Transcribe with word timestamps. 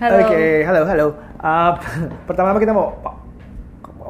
Halo. 0.00 0.16
Oke, 0.24 0.44
halo, 0.64 0.80
halo. 0.82 1.06
Uh, 1.36 1.72
pertama-tama 2.26 2.56
kita 2.58 2.72
mau 2.72 2.88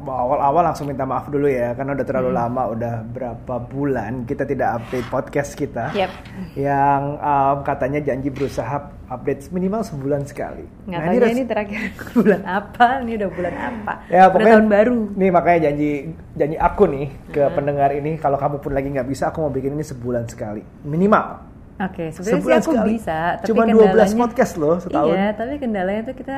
awal-awal 0.00 0.64
langsung 0.64 0.86
minta 0.86 1.04
maaf 1.04 1.28
dulu 1.28 1.44
ya, 1.44 1.74
karena 1.74 1.92
udah 1.92 2.06
terlalu 2.06 2.30
Hmm. 2.30 2.38
lama, 2.40 2.62
udah 2.68 2.94
berapa 3.04 3.54
bulan 3.60 4.24
kita 4.24 4.46
tidak 4.46 4.80
update 4.80 5.06
podcast 5.06 5.52
kita. 5.52 5.90
Yep. 5.92 6.10
Yang 6.56 7.02
um, 7.20 7.56
katanya 7.60 8.00
janji 8.00 8.30
berusaha 8.30 8.80
update 9.10 9.50
minimal 9.50 9.82
sebulan 9.82 10.24
sekali. 10.24 10.64
Nggak 10.86 11.00
Nah, 11.00 11.12
res- 11.12 11.34
ini 11.34 11.42
terakhir 11.44 11.80
bulan 12.16 12.42
apa? 12.46 12.86
Ini 13.02 13.12
udah 13.18 13.30
bulan 13.30 13.54
apa? 13.58 13.92
Ya 14.08 14.16
udah 14.16 14.28
pokoknya 14.30 14.52
tahun 14.54 14.68
baru. 14.70 14.98
Nih 15.12 15.30
makanya 15.30 15.60
janji 15.66 15.90
janji 16.32 16.56
aku 16.56 16.82
nih 16.86 17.06
ke 17.28 17.42
Hmm. 17.42 17.52
pendengar 17.52 17.90
ini 17.90 18.10
kalau 18.16 18.38
kamu 18.38 18.56
pun 18.56 18.72
lagi 18.72 18.88
nggak 18.88 19.08
bisa 19.10 19.28
aku 19.28 19.42
mau 19.42 19.52
bikin 19.52 19.74
ini 19.74 19.82
sebulan 19.82 20.24
sekali 20.24 20.62
minimal. 20.80 21.49
Oke, 21.80 22.12
sebenarnya 22.12 22.44
sih 22.44 22.60
aku 22.60 22.72
sekali. 22.76 22.88
bisa, 22.92 23.18
tapi 23.40 23.48
Cuma 23.48 23.62
12 23.64 23.72
kendalanya 23.72 24.16
podcast 24.18 24.52
loh 24.54 24.76
setahun. 24.76 25.08
Iya, 25.10 25.26
tapi 25.32 25.52
kendalanya 25.56 26.02
tuh 26.04 26.16
kita 26.16 26.36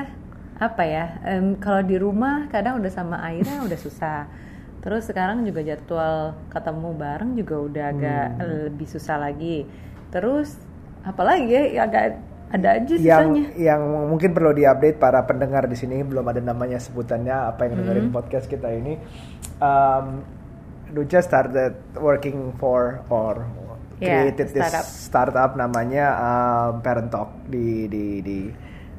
apa 0.57 0.83
ya? 0.85 1.05
em, 1.25 1.59
kalau 1.59 1.83
di 1.83 1.97
rumah 1.99 2.47
kadang 2.47 2.79
udah 2.79 2.89
sama 2.89 3.19
Aira 3.21 3.59
udah 3.61 3.75
susah. 3.75 4.31
Terus 4.79 5.03
sekarang 5.05 5.43
juga 5.43 5.63
jadwal 5.63 6.35
ketemu 6.49 6.89
bareng 6.93 7.31
juga 7.35 7.57
udah 7.59 7.85
agak 7.89 8.27
Hmm. 8.33 8.41
lebih 8.67 8.87
susah 8.87 9.17
lagi. 9.17 9.67
Terus 10.09 10.55
apalagi 11.03 11.47
ya 11.49 11.63
ya 11.69 11.81
agak 11.85 12.05
ada 12.53 12.69
aja 12.77 12.95
yang 12.95 13.33
susahnya. 13.33 13.45
yang 13.57 13.81
mungkin 14.07 14.31
perlu 14.31 14.53
diupdate 14.53 14.95
para 14.95 15.25
pendengar 15.25 15.67
di 15.67 15.75
sini 15.75 16.03
belum 16.03 16.23
ada 16.23 16.39
namanya 16.39 16.77
sebutannya 16.77 17.33
apa 17.49 17.65
yang 17.65 17.81
dengerin 17.81 18.07
Hmm. 18.07 18.15
podcast 18.15 18.47
kita 18.47 18.71
ini 18.71 18.99
um, 19.59 20.23
Duca 20.93 21.19
started 21.19 21.73
working 21.97 22.53
for 22.55 23.01
or 23.09 23.49
Yeah, 24.03 24.27
created 24.27 24.47
this 24.49 24.59
startup. 24.59 24.85
startup 24.85 25.51
namanya 25.55 26.05
um, 26.13 26.83
Parent 26.83 27.09
Talk 27.09 27.31
di 27.47 27.87
di 27.87 28.19
di 28.19 28.39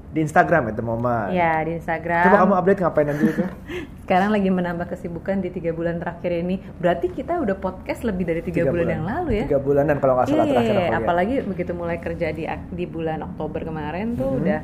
di 0.07 0.20
Instagram 0.21 0.70
ya 0.70 0.73
teman-teman. 0.73 1.27
Ya 1.30 1.53
di 1.61 1.75
Instagram. 1.75 2.23
Coba 2.23 2.38
kamu 2.39 2.53
update 2.55 2.80
ngapain 2.80 3.08
aja 3.09 3.23
itu? 3.25 3.44
Sekarang 4.03 4.30
lagi 4.30 4.47
menambah 4.47 4.88
kesibukan 4.88 5.42
di 5.42 5.50
tiga 5.50 5.72
bulan 5.72 5.97
terakhir 5.97 6.31
ini. 6.38 6.61
Berarti 6.77 7.09
kita 7.09 7.36
udah 7.36 7.58
podcast 7.58 8.02
lebih 8.03 8.23
dari 8.23 8.39
tiga, 8.39 8.64
bulan, 8.64 8.94
yang 8.94 9.03
lalu 9.03 9.42
ya. 9.42 9.45
Tiga 9.45 9.59
bulanan 9.59 9.97
kalau 9.97 10.14
nggak 10.16 10.27
salah 10.27 10.45
Iya, 10.45 10.52
terakhir 10.53 10.75
aku 10.77 10.94
apalagi 11.00 11.36
begitu 11.44 11.72
mulai 11.73 11.97
kerja 11.97 12.27
di 12.30 12.44
di 12.70 12.86
bulan 12.86 13.25
Oktober 13.25 13.61
kemarin 13.64 14.14
tuh 14.14 14.30
Mhm. 14.30 14.39
udah 14.39 14.59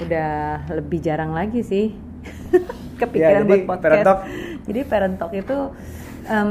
udah 0.00 0.30
lebih 0.70 0.98
jarang 1.00 1.32
lagi 1.32 1.60
sih 1.60 1.96
kepikiran 3.00 3.32
Ya, 3.32 3.40
jadi 3.42 3.48
buat 3.48 3.64
podcast. 3.66 3.82
Parent 3.82 4.04
Talk- 4.04 4.24
Jadi 4.60 4.80
Parent 4.84 5.16
Talk 5.16 5.32
itu 5.34 5.58
em, 6.26 6.50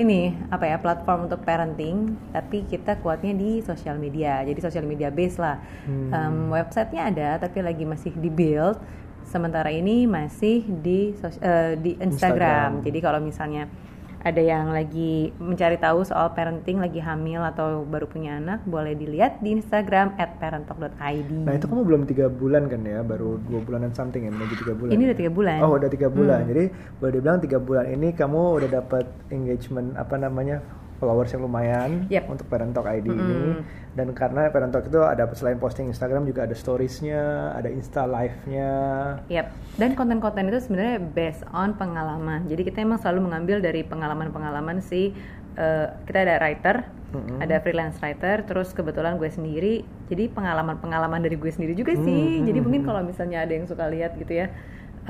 ini 0.00 0.32
apa 0.48 0.64
ya 0.64 0.76
platform 0.80 1.28
untuk 1.28 1.44
parenting, 1.44 2.16
tapi 2.32 2.64
kita 2.64 2.98
kuatnya 3.04 3.36
di 3.36 3.60
sosial 3.60 4.00
media. 4.00 4.40
Jadi 4.40 4.58
sosial 4.58 4.88
media 4.88 5.12
base 5.12 5.36
lah. 5.36 5.60
Hmm. 5.84 6.10
Em, 6.10 6.36
websitenya 6.50 7.02
ada, 7.12 7.28
tapi 7.38 7.60
lagi 7.60 7.84
masih 7.84 8.16
di 8.16 8.32
build. 8.32 8.80
Sementara 9.28 9.70
ini 9.70 10.08
masih 10.08 10.66
di 10.66 11.14
eh, 11.14 11.78
di 11.78 11.94
Instagram. 12.00 12.08
Instagram. 12.08 12.70
Jadi 12.82 12.98
kalau 12.98 13.20
misalnya 13.22 13.70
ada 14.20 14.42
yang 14.44 14.68
lagi 14.68 15.32
mencari 15.40 15.80
tahu 15.80 16.04
soal 16.04 16.36
parenting, 16.36 16.76
lagi 16.76 17.00
hamil 17.00 17.40
atau 17.40 17.88
baru 17.88 18.04
punya 18.04 18.36
anak, 18.36 18.60
boleh 18.68 18.92
dilihat 18.92 19.40
di 19.40 19.56
Instagram 19.56 20.12
@parenttalk.id. 20.16 21.48
Nah 21.48 21.56
itu 21.56 21.64
kamu 21.64 21.82
belum 21.88 22.02
tiga 22.04 22.28
bulan 22.28 22.68
kan 22.68 22.84
ya, 22.84 23.00
baru 23.00 23.40
dua 23.40 23.60
bulanan 23.64 23.96
something 23.96 24.28
ya, 24.28 24.30
menuju 24.30 24.54
tiga 24.60 24.74
bulan. 24.76 24.92
Ini 24.92 25.02
udah 25.08 25.18
tiga 25.18 25.32
bulan. 25.32 25.58
Oh 25.64 25.72
udah 25.72 25.90
tiga 25.90 26.08
bulan, 26.12 26.44
Hmm. 26.44 26.50
jadi 26.52 26.64
boleh 27.00 27.12
dibilang 27.16 27.38
tiga 27.40 27.58
bulan 27.58 27.84
ini 27.88 28.08
kamu 28.12 28.40
udah 28.60 28.70
dapat 28.70 29.04
engagement 29.32 29.96
apa 29.96 30.20
namanya 30.20 30.60
followers 31.00 31.32
yang 31.32 31.42
lumayan 31.48 32.04
Yep. 32.12 32.28
untuk 32.28 32.44
Parent 32.52 32.76
Talk 32.76 32.84
ID 32.84 33.08
ini. 33.08 33.64
Dan 33.90 34.14
karena 34.14 34.46
Parent 34.54 34.70
Talk 34.70 34.86
itu 34.86 35.02
ada 35.02 35.26
selain 35.34 35.58
posting 35.58 35.90
Instagram 35.90 36.22
juga 36.22 36.46
ada 36.46 36.54
storiesnya, 36.54 37.50
ada 37.58 37.66
Insta 37.66 38.06
Live-nya. 38.06 38.72
Yap. 39.26 39.50
Dan 39.74 39.98
konten-konten 39.98 40.46
itu 40.46 40.62
sebenarnya 40.62 41.02
based 41.02 41.42
on 41.50 41.74
pengalaman. 41.74 42.46
Jadi 42.46 42.70
kita 42.70 42.86
emang 42.86 43.02
selalu 43.02 43.26
mengambil 43.26 43.58
dari 43.58 43.82
pengalaman-pengalaman 43.82 44.78
si 44.78 45.10
eh, 45.58 45.86
kita 46.06 46.18
ada 46.22 46.38
writer, 46.38 46.86
Mm-mm. 47.10 47.42
ada 47.42 47.58
freelance 47.58 47.98
writer, 47.98 48.46
terus 48.46 48.70
kebetulan 48.70 49.18
gue 49.18 49.26
sendiri. 49.26 49.82
Jadi 50.06 50.30
pengalaman-pengalaman 50.30 51.26
dari 51.26 51.34
gue 51.34 51.50
sendiri 51.50 51.74
juga 51.74 51.98
sih. 51.98 52.38
Hmm, 52.38 52.46
Jadi 52.46 52.58
mungkin 52.62 52.86
kalau 52.86 53.02
misalnya 53.02 53.42
ada 53.42 53.50
yang 53.50 53.66
suka 53.66 53.90
lihat 53.90 54.14
gitu 54.22 54.46
ya, 54.46 54.54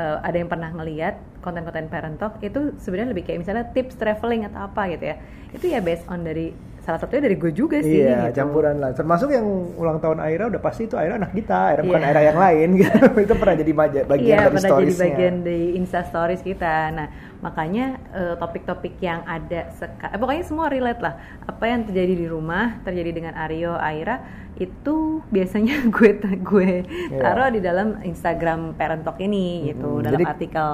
eh, 0.00 0.18
ada 0.24 0.36
yang 0.40 0.48
pernah 0.48 0.72
ngeliat 0.72 1.20
konten-konten 1.44 1.92
parent 1.92 2.16
talk 2.16 2.40
itu 2.40 2.72
sebenarnya 2.80 3.12
lebih 3.12 3.28
kayak 3.28 3.44
misalnya 3.44 3.68
tips 3.76 4.00
traveling 4.00 4.48
atau 4.48 4.72
apa 4.72 4.88
gitu 4.96 5.04
ya. 5.12 5.16
Itu 5.52 5.68
ya 5.68 5.84
based 5.84 6.08
on 6.08 6.24
dari 6.24 6.69
salah 6.80 6.96
satunya 6.96 7.22
dari 7.22 7.36
gue 7.36 7.52
juga 7.52 7.78
sih. 7.78 8.00
Iya, 8.00 8.28
gitu. 8.28 8.40
campuran 8.40 8.76
lah. 8.76 8.90
Termasuk 8.90 9.28
yang 9.28 9.44
ulang 9.74 9.98
tahun 9.98 10.18
Aira 10.18 10.48
udah 10.48 10.58
pasti 10.58 10.84
itu 10.84 10.94
Aira 10.94 11.14
anak 11.14 11.30
kita, 11.30 11.56
Aira 11.68 11.80
bukan 11.82 11.98
Iya. 11.98 12.08
Aira 12.08 12.20
yang 12.24 12.38
lain 12.38 12.68
gitu. 12.80 12.96
itu 13.20 13.34
pernah 13.34 13.54
jadi 13.54 13.72
maja- 13.72 14.04
bagian 14.04 14.26
iya, 14.26 14.38
dari 14.40 14.48
pernah 14.50 14.70
jadi 14.78 14.94
bagian 14.98 15.34
dari 15.40 15.66
Insta 15.74 16.00
Stories 16.02 16.40
kita. 16.40 16.74
Nah, 16.90 17.06
makanya 17.38 17.86
eh, 18.10 18.34
topik-topik 18.34 18.96
yang 18.98 19.20
ada 19.22 19.68
sekarang, 19.72 20.16
pokoknya 20.16 20.42
semua 20.42 20.66
relate 20.66 21.00
lah. 21.00 21.14
Apa 21.42 21.64
yang 21.66 21.84
terjadi 21.84 22.14
di 22.14 22.26
rumah, 22.26 22.80
terjadi 22.80 23.10
dengan 23.12 23.34
Aryo, 23.34 23.74
Aira, 23.74 24.24
itu 24.56 24.96
biasanya 25.28 25.84
gue 25.94 26.10
gue 26.40 26.72
Iya. 27.08 27.20
taruh 27.20 27.48
di 27.48 27.60
dalam 27.60 28.00
Instagram 28.00 28.72
Parent 28.74 29.02
Talk 29.02 29.18
ini 29.18 29.68
gitu, 29.68 30.00
Mm-mm. 30.00 30.04
dalam 30.04 30.16
Jadi- 30.16 30.28
artikel. 30.28 30.68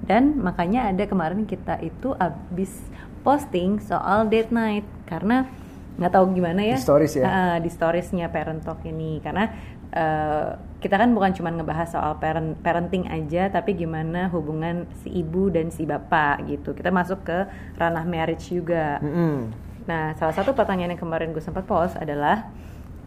Dan 0.00 0.36
makanya 0.36 0.92
ada 0.92 1.00
kemarin 1.04 1.46
kita 1.46 1.80
itu 1.80 2.12
abis 2.12 2.76
posting 3.24 3.80
soal 3.80 4.28
date 4.28 4.52
night 4.52 4.84
karena 5.08 5.48
nggak 5.96 6.12
tahu 6.12 6.34
gimana 6.34 6.60
ya 6.60 6.76
Di 6.76 6.84
stories 6.84 7.14
ya? 7.16 7.24
Ah, 7.24 7.56
di 7.62 7.70
storiesnya 7.70 8.26
Parent 8.28 8.60
Talk 8.66 8.82
ini 8.84 9.22
karena 9.22 9.48
eh, 9.94 10.48
kita 10.82 11.00
kan 11.00 11.14
bukan 11.16 11.32
cuma 11.32 11.48
ngebahas 11.54 11.88
soal 11.96 12.18
parent 12.20 12.58
parenting 12.60 13.08
aja 13.08 13.48
tapi 13.48 13.72
gimana 13.72 14.28
hubungan 14.28 14.84
si 15.00 15.08
ibu 15.08 15.48
dan 15.48 15.72
si 15.72 15.88
bapak 15.88 16.44
gitu 16.50 16.76
kita 16.76 16.92
masuk 16.92 17.24
ke 17.24 17.48
ranah 17.80 18.04
marriage 18.04 18.52
juga 18.52 19.00
Mm-mm. 19.00 19.48
nah 19.88 20.12
salah 20.18 20.34
satu 20.36 20.52
pertanyaan 20.52 20.92
yang 20.92 21.00
kemarin 21.00 21.32
gue 21.32 21.40
sempat 21.40 21.64
post 21.64 21.96
adalah 21.96 22.52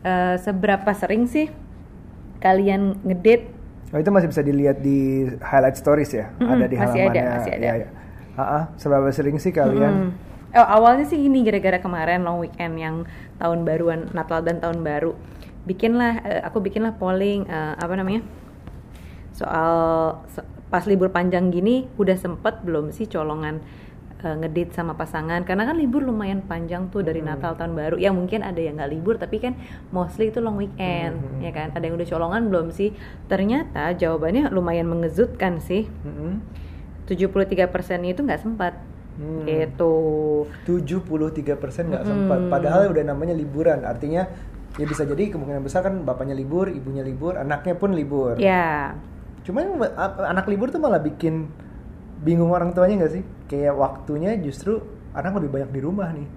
eh, 0.02 0.42
seberapa 0.42 0.90
sering 0.98 1.30
sih 1.30 1.52
kalian 2.42 2.98
ngedate 3.06 3.54
Oh 3.88 4.04
itu 4.04 4.12
masih 4.12 4.28
bisa 4.28 4.44
dilihat 4.44 4.84
di 4.84 5.32
highlight 5.40 5.80
stories 5.80 6.12
ya, 6.12 6.28
Mm-mm, 6.44 6.60
ada 6.60 6.68
di 6.68 6.76
masih 6.76 7.08
ada, 7.08 7.24
masih 7.40 7.52
ada. 7.56 7.64
Iya, 7.64 7.74
iya. 7.80 7.90
Ah, 8.38 8.70
seberapa 8.78 9.10
sering 9.10 9.42
sih 9.42 9.50
kalian? 9.50 9.94
Hmm. 9.94 10.12
Oh, 10.54 10.64
awalnya 10.64 11.04
sih 11.04 11.18
gini 11.18 11.44
gara-gara 11.44 11.78
kemarin 11.78 12.22
long 12.22 12.40
weekend 12.40 12.78
yang 12.78 12.96
tahun 13.36 13.62
baruan 13.62 14.08
Natal 14.14 14.42
dan 14.42 14.58
tahun 14.58 14.80
baru 14.80 15.14
bikinlah 15.66 16.14
eh, 16.24 16.42
aku 16.42 16.64
bikinlah 16.64 16.96
polling 16.96 17.44
eh, 17.46 17.74
apa 17.76 17.94
namanya 17.94 18.24
soal 19.34 19.72
se- 20.32 20.46
pas 20.68 20.84
libur 20.84 21.10
panjang 21.10 21.52
gini 21.52 21.88
udah 21.96 22.16
sempet 22.16 22.64
belum 22.64 22.90
sih 22.90 23.06
colongan 23.06 23.60
eh, 24.18 24.34
ngedate 24.34 24.72
sama 24.72 24.96
pasangan 24.96 25.44
karena 25.44 25.68
kan 25.68 25.76
libur 25.76 26.02
lumayan 26.02 26.42
panjang 26.42 26.88
tuh 26.90 27.04
dari 27.04 27.20
Hmm. 27.20 27.36
Natal 27.36 27.54
tahun 27.54 27.76
baru 27.76 27.96
ya 28.00 28.10
mungkin 28.10 28.42
ada 28.42 28.58
yang 28.58 28.80
nggak 28.80 28.92
libur 28.92 29.16
tapi 29.20 29.38
kan 29.38 29.54
mostly 29.92 30.32
itu 30.32 30.40
long 30.40 30.58
weekend 30.58 31.20
Hmm. 31.20 31.44
ya 31.44 31.52
kan 31.52 31.76
ada 31.76 31.84
yang 31.84 32.00
udah 32.00 32.08
colongan 32.08 32.48
belum 32.48 32.68
sih 32.72 32.96
ternyata 33.28 33.94
jawabannya 33.94 34.50
lumayan 34.50 34.88
mengejutkan 34.88 35.60
sih 35.60 35.86
Mm-mm. 36.02 36.40
73% 37.08 37.72
itu 38.06 38.22
nggak 38.22 38.42
sempat 38.42 38.74
Hmm. 39.18 39.50
gitu 39.50 39.94
73% 40.62 41.50
nggak 41.90 42.04
Mm-mm. 42.06 42.06
sempat. 42.06 42.40
Padahal 42.52 42.94
udah 42.94 43.04
namanya 43.04 43.34
liburan, 43.34 43.82
artinya 43.82 44.30
ya 44.78 44.86
bisa 44.86 45.02
jadi 45.04 45.34
kemungkinan 45.34 45.66
besar 45.66 45.82
kan 45.82 46.06
bapaknya 46.06 46.38
libur, 46.38 46.70
ibunya 46.70 47.02
libur, 47.02 47.34
anaknya 47.34 47.74
pun 47.74 47.92
libur. 47.92 48.38
ya 48.38 48.94
Cuma 49.42 49.64
yang 49.64 49.74
a- 49.80 50.28
anak 50.28 50.46
libur 50.46 50.70
tuh 50.70 50.78
malah 50.78 51.00
bikin 51.00 51.50
bingung 52.20 52.52
orang 52.52 52.70
tuanya 52.72 53.02
nggak 53.02 53.14
sih? 53.14 53.24
Kayak 53.48 53.74
waktunya 53.74 54.38
justru 54.38 54.84
anak 55.12 55.34
lebih 55.34 55.50
banyak 55.52 55.72
di 55.72 55.82
rumah 55.82 56.14
nih. 56.14 56.28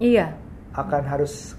iya 0.00 0.32
Akan 0.72 1.04
harus 1.04 1.52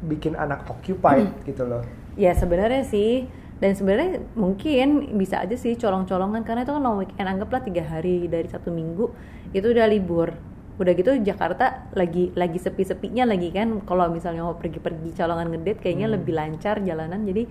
bikin 0.00 0.34
anak 0.34 0.68
occupied 0.68 1.26
Hmm. 1.26 1.44
gitu 1.44 1.64
loh. 1.64 1.80
ya 2.12 2.34
sebenarnya 2.34 2.84
sih 2.84 3.24
dan 3.60 3.76
sebenarnya 3.76 4.24
mungkin 4.32 5.20
bisa 5.20 5.44
aja 5.44 5.52
sih 5.52 5.76
colong-colongan 5.76 6.48
karena 6.48 6.64
itu 6.64 6.72
kan 6.72 6.80
long 6.80 6.96
weekend 7.04 7.28
anggaplah 7.28 7.60
tiga 7.60 7.84
hari 7.84 8.24
dari 8.24 8.48
satu 8.48 8.72
minggu 8.72 9.12
itu 9.52 9.66
udah 9.68 9.84
libur. 9.84 10.32
Udah 10.80 10.96
gitu 10.96 11.12
Jakarta 11.20 11.92
lagi 11.92 12.32
lagi 12.32 12.56
sepi-sepinya 12.56 13.28
lagi 13.28 13.52
kan. 13.52 13.84
Kalau 13.84 14.08
misalnya 14.08 14.48
mau 14.48 14.56
pergi-pergi 14.56 15.12
colongan 15.12 15.52
ngedate 15.52 15.76
kayaknya 15.84 16.08
Hmm. 16.08 16.16
lebih 16.16 16.32
lancar 16.32 16.80
jalanan. 16.80 17.20
Jadi 17.28 17.44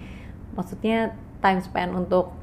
maksudnya 0.57 1.13
time 1.45 1.61
spend 1.61 1.93
untuk 1.93 2.33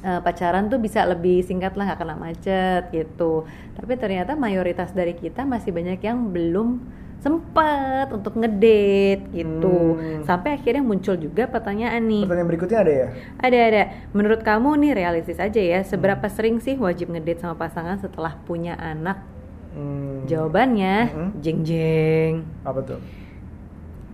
eh, 0.00 0.20
pacaran 0.24 0.72
tuh 0.72 0.80
bisa 0.80 1.04
lebih 1.04 1.44
singkat 1.44 1.76
lah 1.76 1.92
nggak 1.92 2.00
kena 2.00 2.16
macet 2.16 2.82
gitu. 2.96 3.44
Tapi 3.76 3.92
ternyata 4.00 4.32
mayoritas 4.40 4.96
dari 4.96 5.12
kita 5.12 5.44
masih 5.44 5.68
banyak 5.76 6.00
yang 6.00 6.32
belum 6.32 6.80
sempat 7.24 8.12
untuk 8.12 8.36
ngedate 8.36 9.24
gitu 9.32 9.96
Hmm. 9.96 10.20
sampai 10.22 10.54
akhirnya 10.54 10.84
muncul 10.84 11.16
juga 11.16 11.48
pertanyaan 11.48 12.04
nih 12.04 12.22
Pertanyaan 12.22 12.46
berikutnya 12.46 12.78
ada 12.78 12.92
ya? 12.94 13.06
ada 13.38 13.58
ada 13.58 13.82
menurut 14.12 14.40
kamu 14.40 14.76
nih 14.78 14.92
realistis 14.94 15.38
aja 15.38 15.56
ya 15.56 15.80
seberapa 15.80 16.28
sering 16.28 16.60
sih 16.60 16.76
wajib 16.76 17.08
ngedate 17.08 17.40
sama 17.40 17.56
pasangan 17.56 17.96
setelah 17.96 18.36
punya 18.42 18.76
anak 18.76 19.24
Hmm, 19.72 20.22
jawabannya 20.24 20.96
Mm-mm. 21.08 21.30
jeng 21.40 21.58
jeng 21.64 22.34
apa 22.62 22.78
tuh? 22.84 23.00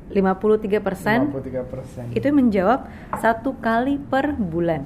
53 0.09 0.81
persen 0.81 1.19
53%. 1.31 2.17
itu 2.17 2.27
menjawab 2.31 2.89
satu 3.15 3.55
kali 3.57 4.01
per 4.01 4.33
bulan. 4.33 4.83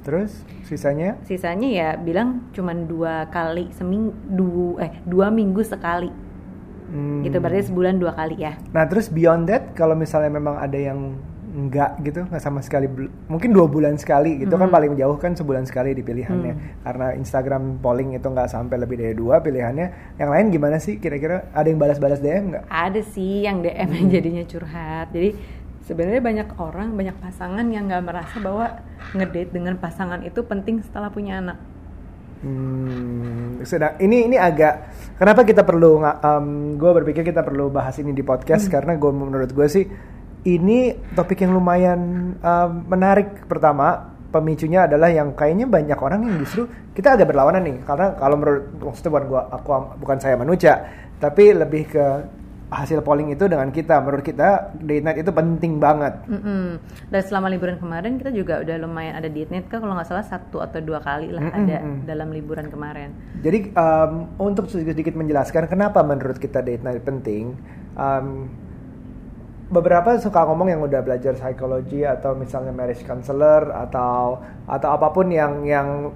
Terus 0.00 0.30
sisanya 0.62 1.18
Sisanya 1.22 1.68
ya 1.68 1.88
bilang 1.94 2.46
cuman 2.50 2.84
dua 2.84 3.26
kali 3.26 3.68
seminggu 3.70 4.14
eh 4.76 4.94
dua 5.02 5.28
minggu 5.28 5.60
sekali 5.60 6.08
Hmm. 6.90 7.22
gitu 7.22 7.38
berarti 7.38 7.70
sebulan 7.70 7.96
dua 7.96 8.12
kali 8.12 8.36
ya. 8.36 8.58
Nah 8.70 8.84
terus 8.84 9.06
beyond 9.06 9.46
that 9.46 9.72
kalau 9.72 9.94
misalnya 9.94 10.28
memang 10.28 10.58
ada 10.58 10.74
yang 10.74 11.14
enggak 11.50 11.98
gitu 12.02 12.22
nggak 12.22 12.38
sama 12.38 12.62
sekali 12.62 12.86
mungkin 13.26 13.50
dua 13.50 13.66
bulan 13.66 13.98
sekali 13.98 14.38
gitu 14.38 14.54
kan 14.54 14.70
Mhm. 14.70 14.74
paling 14.74 14.92
jauh 14.94 15.18
kan 15.18 15.34
sebulan 15.34 15.66
sekali 15.66 15.94
di 15.94 16.02
pilihannya 16.02 16.52
Hmm. 16.54 16.62
karena 16.86 17.06
Instagram 17.14 17.62
polling 17.78 18.14
itu 18.14 18.22
nggak 18.22 18.46
sampai 18.46 18.78
lebih 18.78 18.94
dari 18.94 19.14
dua 19.14 19.42
pilihannya 19.42 19.86
yang 20.14 20.30
lain 20.30 20.50
gimana 20.50 20.78
sih 20.78 20.98
kira-kira 20.98 21.50
ada 21.50 21.66
yang 21.66 21.82
balas-balas 21.82 22.18
DM 22.18 22.54
nggak? 22.54 22.64
Ada 22.66 23.02
sih 23.02 23.42
yang 23.42 23.62
DM 23.62 23.90
yang 23.90 24.06
jadinya 24.14 24.44
curhat. 24.46 25.10
Jadi 25.10 25.34
sebenarnya 25.82 26.22
banyak 26.22 26.48
orang, 26.54 26.94
banyak 26.94 27.18
pasangan 27.18 27.66
yang 27.66 27.90
nggak 27.90 28.04
merasa 28.06 28.36
bahwa 28.38 28.66
ngedate 29.10 29.50
dengan 29.50 29.74
pasangan 29.74 30.22
itu 30.22 30.46
penting 30.46 30.78
setelah 30.86 31.10
punya 31.10 31.42
anak. 31.42 31.58
Hmm, 32.40 33.60
sedang 33.68 34.00
ini 34.00 34.24
ini 34.24 34.40
agak 34.40 34.96
kenapa 35.20 35.44
kita 35.44 35.60
perlu 35.60 36.00
gue 36.80 36.90
berpikir 37.02 37.20
kita 37.20 37.44
perlu 37.44 37.68
bahas 37.68 38.00
ini 38.00 38.16
di 38.16 38.24
podcast? 38.24 38.68
Hmm. 38.68 38.72
karena 38.80 38.92
gue 38.96 39.12
menurut 39.12 39.50
gue 39.52 39.66
sih 39.68 39.84
ini 40.48 40.96
topik 41.12 41.44
yang 41.44 41.52
lumayan 41.52 42.32
um, 42.40 42.70
menarik. 42.88 43.44
Pertama 43.44 44.16
pemicunya 44.32 44.88
adalah 44.88 45.12
yang 45.12 45.36
kayaknya 45.36 45.68
banyak 45.68 45.98
orang 46.00 46.24
yang 46.24 46.34
justru 46.40 46.64
kita 46.96 47.20
agak 47.20 47.28
berlawanan 47.28 47.60
nih. 47.60 47.76
Karena 47.84 48.16
kalau 48.16 48.36
menurut 48.40 48.64
maksudnya 48.80 49.10
bukan 49.12 49.24
gua 49.28 49.42
aku 49.52 49.68
bukan 50.00 50.18
saya 50.22 50.34
manusia 50.40 50.74
tapi 51.20 51.52
lebih 51.52 51.92
ke 51.92 52.06
hasil 52.70 53.02
polling 53.02 53.34
itu 53.34 53.50
dengan 53.50 53.74
kita 53.74 53.98
menurut 53.98 54.22
kita 54.22 54.70
date 54.78 55.02
night 55.02 55.18
itu 55.18 55.34
penting 55.34 55.82
banget 55.82 56.22
Mm-mm. 56.30 56.78
Dan 57.10 57.20
selama 57.26 57.50
liburan 57.50 57.82
kemarin 57.82 58.14
kita 58.22 58.30
juga 58.30 58.62
udah 58.62 58.76
lumayan 58.78 59.18
ada 59.18 59.26
date 59.26 59.50
night 59.50 59.66
kan 59.66 59.82
kalau 59.82 59.98
nggak 59.98 60.06
salah 60.06 60.22
satu 60.22 60.62
atau 60.62 60.78
dua 60.78 61.02
kali 61.02 61.34
lah 61.34 61.42
Mm-mm, 61.42 61.58
ada 61.66 61.78
mm. 61.82 61.98
dalam 62.06 62.30
liburan 62.30 62.70
kemarin. 62.70 63.10
Jadi 63.42 63.74
um, 63.74 64.30
untuk 64.38 64.70
sedikit 64.70 65.18
menjelaskan 65.18 65.66
kenapa 65.66 65.98
menurut 66.06 66.38
kita 66.38 66.62
date 66.62 66.86
night 66.86 67.02
penting, 67.02 67.58
um, 67.98 68.46
beberapa 69.70 70.14
suka 70.22 70.46
ngomong 70.46 70.70
yang 70.70 70.82
udah 70.82 71.02
belajar 71.02 71.34
psikologi 71.34 72.06
atau 72.06 72.38
misalnya 72.38 72.70
marriage 72.70 73.02
counselor 73.02 73.70
atau 73.74 74.46
atau 74.70 74.88
apa 74.94 75.10
pun 75.10 75.26
yang 75.26 75.66
yang 75.66 76.14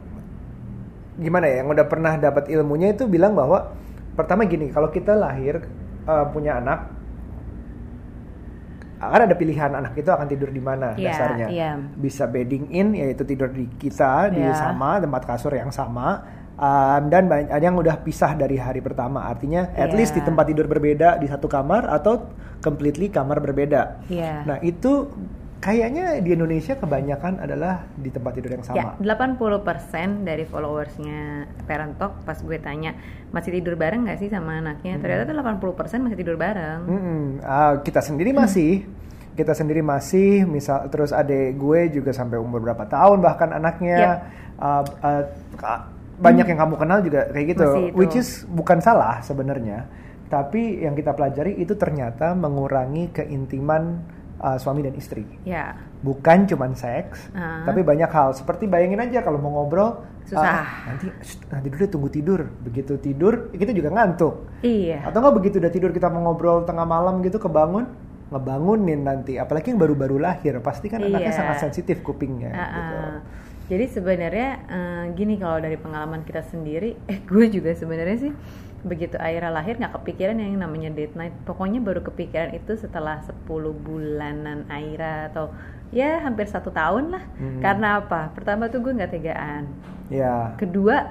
gimana 1.18 1.50
ya, 1.50 1.62
yang 1.62 1.70
udah 1.70 1.86
pernah 1.86 2.14
dapat 2.18 2.46
ilmunya 2.50 2.94
itu 2.94 3.06
bilang 3.06 3.34
bahwa 3.34 3.74
pertama 4.14 4.46
gini, 4.46 4.70
kalau 4.70 4.90
kita 4.90 5.14
lahir 5.14 5.62
uh, 6.04 6.26
punya 6.30 6.58
anak, 6.58 6.90
akan 9.04 9.20
ada 9.28 9.36
pilihan 9.36 9.70
anak 9.74 9.92
itu 10.00 10.08
akan 10.08 10.24
tidur 10.24 10.48
di 10.48 10.62
mana 10.64 10.96
Iya, 10.96 11.12
dasarnya. 11.12 11.46
iya. 11.52 11.70
Bisa 11.76 12.24
bedding 12.24 12.72
in 12.72 12.96
yaitu 12.96 13.26
tidur 13.26 13.52
di 13.52 13.68
kita 13.76 14.32
di 14.32 14.40
Iya. 14.40 14.56
sama 14.56 14.96
tempat 14.96 15.28
kasur 15.28 15.52
yang 15.52 15.68
sama 15.68 16.24
um, 16.56 17.02
dan 17.12 17.28
banyak 17.28 17.52
ada 17.52 17.60
yang 17.60 17.76
udah 17.76 18.00
pisah 18.00 18.32
dari 18.32 18.56
hari 18.56 18.80
pertama. 18.80 19.28
Artinya 19.28 19.76
at 19.76 19.92
Iya. 19.92 19.96
least 19.98 20.16
di 20.16 20.22
tempat 20.24 20.48
tidur 20.48 20.64
berbeda 20.64 21.20
di 21.20 21.26
satu 21.28 21.50
kamar 21.50 21.84
atau 21.90 22.32
completely 22.64 23.12
kamar 23.12 23.44
berbeda. 23.44 24.08
Iya. 24.08 24.48
Nah, 24.48 24.56
itu 24.64 25.10
kayaknya 25.64 26.20
di 26.20 26.37
Indonesia 26.37 26.76
kebanyakan 26.76 27.40
adalah 27.40 27.88
di 27.96 28.12
tempat 28.12 28.37
tidur 28.37 28.52
yang 28.52 28.64
Ya, 28.76 28.93
sama. 28.93 29.00
80% 29.00 30.28
dari 30.28 30.44
followersnya 30.44 31.49
Parent 31.64 31.96
Talk 31.96 32.20
pas 32.28 32.37
gue 32.37 32.61
tanya 32.61 32.93
masih 33.32 33.56
tidur 33.56 33.81
bareng 33.81 34.05
nggak 34.05 34.20
sih 34.20 34.28
sama 34.28 34.61
anaknya? 34.61 35.00
Ternyata 35.00 35.25
tuh 35.25 35.37
80% 35.40 36.05
masih 36.05 36.19
tidur 36.20 36.37
bareng. 36.37 36.81
Mm-mm. 36.84 37.20
Ah, 37.40 37.81
kita 37.81 38.05
sendiri 38.05 38.37
masih 38.37 38.84
kita 39.34 39.50
sendiri 39.50 39.82
masih 39.82 40.46
misal 40.46 40.87
terus 40.93 41.11
adek 41.11 41.58
gue 41.58 41.90
juga 41.90 42.14
sampai 42.14 42.38
umur 42.38 42.62
berapa 42.62 42.87
tahun 42.87 43.19
bahkan 43.19 43.50
anaknya 43.50 43.99
Yep. 43.99 44.19
ah, 44.62 44.82
ah, 45.02 45.81
banyak 46.14 46.46
yang 46.46 46.58
kamu 46.62 46.75
kenal 46.78 46.99
juga 47.02 47.26
kayak 47.34 47.46
gitu 47.50 47.64
which 47.99 48.14
is 48.14 48.46
bukan 48.46 48.78
salah 48.78 49.19
sebenarnya 49.26 49.90
tapi 50.31 50.87
yang 50.87 50.94
kita 50.94 51.11
pelajari 51.11 51.58
itu 51.58 51.75
ternyata 51.75 52.38
mengurangi 52.38 53.11
keintiman 53.11 54.06
ah, 54.36 54.56
suami 54.56 54.81
dan 54.81 54.94
istri 54.94 55.22
Ya, 55.42 55.75
bukan 56.00 56.44
cuman 56.44 56.72
seks 56.72 57.31
Ah. 57.31 57.62
tapi 57.62 57.81
banyak 57.81 58.08
hal 58.08 58.32
seperti 58.32 58.64
bayangin 58.64 59.00
aja 59.00 59.20
kalau 59.20 59.36
mau 59.36 59.52
ngobrol 59.54 60.02
Susah. 60.25 60.40
ah, 60.40 60.66
nanti 60.86 61.12
shh, 61.20 61.44
nanti 61.48 61.69
dulu 61.69 61.84
tunggu 61.86 62.08
tidur 62.08 62.40
begitu 62.60 62.96
tidur 62.96 63.50
kita 63.50 63.70
juga 63.70 63.90
ngantuk 63.90 64.34
iya. 64.60 65.04
atau 65.04 65.19
nggak 65.19 65.34
begitu 65.34 65.56
udah 65.58 65.69
tidur 65.69 65.90
kita 65.90 66.08
mau 66.08 66.25
ngobrol 66.25 66.64
tengah 66.64 66.84
malam 66.84 67.20
gitu 67.20 67.36
kebangun 67.36 67.84
ngebangunin 68.28 69.00
nanti 69.00 69.36
apalagi 69.36 69.70
yang 69.70 69.78
baru-baru 69.78 70.16
lahir 70.19 70.56
pasti 70.58 70.88
kan 70.88 70.98
anaknya 70.98 71.28
Iya. 71.28 71.37
sangat 71.37 71.56
sensitif 71.60 72.00
kupingnya 72.00 72.50
Ah, 72.50 72.69
gitu. 72.69 72.96
ah. 72.96 73.19
Jadi 73.64 73.84
sebenarnya 73.88 74.48
eh, 74.62 75.04
gini 75.12 75.37
kalau 75.37 75.56
dari 75.56 75.76
pengalaman 75.76 76.20
kita 76.20 76.44
sendiri, 76.44 77.00
eh 77.02 77.16
gue 77.22 77.48
juga 77.48 77.72
sebenarnya 77.72 78.16
sih 78.20 78.32
begitu 78.84 79.16
Aira 79.16 79.48
lahir 79.48 79.81
nggak 79.81 79.96
kepikiran 80.00 80.36
yang 80.36 80.60
namanya 80.60 80.92
date 80.92 81.16
night. 81.16 81.34
Pokoknya 81.48 81.81
baru 81.81 82.04
kepikiran 82.04 82.52
itu 82.52 82.76
setelah 82.76 83.25
10 83.25 83.48
bulanan 83.81 84.69
Aira 84.69 85.32
atau 85.32 85.50
ya 85.90 86.20
hampir 86.22 86.46
satu 86.46 86.70
tahun 86.70 87.16
lah. 87.16 87.25
Hmm. 87.40 87.60
Karena 87.64 88.04
apa? 88.04 88.31
Pertama 88.36 88.69
tuh 88.69 88.84
gue 88.84 88.92
nggak 88.92 89.12
tegaan. 89.12 89.64
ya 90.12 90.52
Kedua 90.60 91.08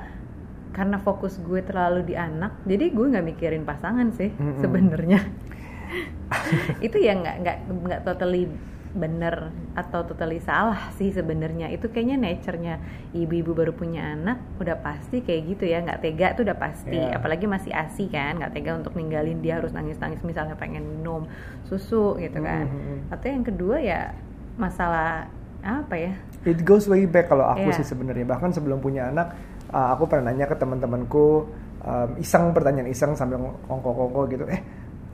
karena 0.73 0.97
fokus 0.97 1.37
gue 1.37 1.61
terlalu 1.61 2.13
di 2.13 2.15
anak, 2.17 2.65
jadi 2.65 2.89
gue 2.89 3.05
nggak 3.13 3.25
mikirin 3.29 3.61
pasangan 3.61 4.09
sih 4.13 4.33
Mm-mm. 4.33 4.57
sebenarnya. 4.57 5.21
itu 6.85 6.97
ya 6.97 7.13
nggak 7.13 7.35
nggak 7.45 7.57
nggak 7.69 8.01
totally 8.01 8.49
bener 8.93 9.49
atau 9.73 10.05
totally 10.05 10.37
salah 10.37 10.93
sih 10.93 11.09
sebenarnya. 11.09 11.73
Itu 11.73 11.89
kayaknya 11.89 12.17
nature-nya. 12.21 12.77
Ibu-ibu 13.17 13.57
baru 13.57 13.73
punya 13.73 14.13
anak 14.13 14.37
udah 14.61 14.77
pasti 14.79 15.25
kayak 15.25 15.41
gitu 15.57 15.65
ya. 15.65 15.81
Nggak 15.81 15.99
tega 16.05 16.27
tuh 16.37 16.45
udah 16.45 16.57
pasti. 16.57 16.97
Iya. 16.97 17.17
apalagi 17.17 17.49
masih 17.49 17.73
asi 17.73 18.05
kan 18.07 18.37
nggak 18.37 18.53
tega 18.53 18.77
untuk 18.77 18.93
ninggalin 18.93 19.41
dia 19.41 19.57
harus 19.57 19.73
nangis-nangis 19.73 20.21
misalnya 20.21 20.53
pengen 20.53 20.85
minum 20.85 21.25
susu 21.65 22.15
gitu 22.21 22.37
kan. 22.37 22.69
Mhm. 22.69 22.97
atau 23.09 23.27
yang 23.29 23.43
kedua 23.43 23.77
ya 23.81 24.13
masalah 24.55 25.25
apa 25.65 25.95
ya? 25.97 26.13
It 26.45 26.61
goes 26.61 26.85
way 26.85 27.07
back 27.09 27.31
kalau 27.31 27.49
aku 27.49 27.71
Iya. 27.73 27.77
sih 27.81 27.87
sebenarnya. 27.87 28.29
Bahkan 28.29 28.53
sebelum 28.53 28.77
punya 28.77 29.09
anak 29.09 29.33
uh, 29.73 29.95
aku 29.95 30.05
pernah 30.05 30.29
nanya 30.29 30.45
ke 30.45 30.53
teman-temanku 30.53 31.49
um, 31.81 32.09
iseng 32.19 32.53
pertanyaan 32.53 32.91
iseng 32.91 33.17
sambil 33.17 33.41
ngongko-ngongko 33.65 34.21
gitu. 34.29 34.45
Eh 34.51 34.61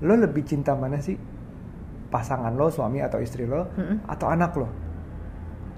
lo 0.03 0.15
lebih 0.15 0.43
cinta 0.47 0.75
mana 0.75 0.99
sih 0.99 1.15
pasangan 2.09 2.51
lo 2.51 2.67
suami 2.67 2.99
atau 2.99 3.17
istri 3.17 3.45
lo 3.45 3.69
Mm-mm. 3.71 4.05
atau 4.05 4.27
anak 4.27 4.51
lo 4.53 4.67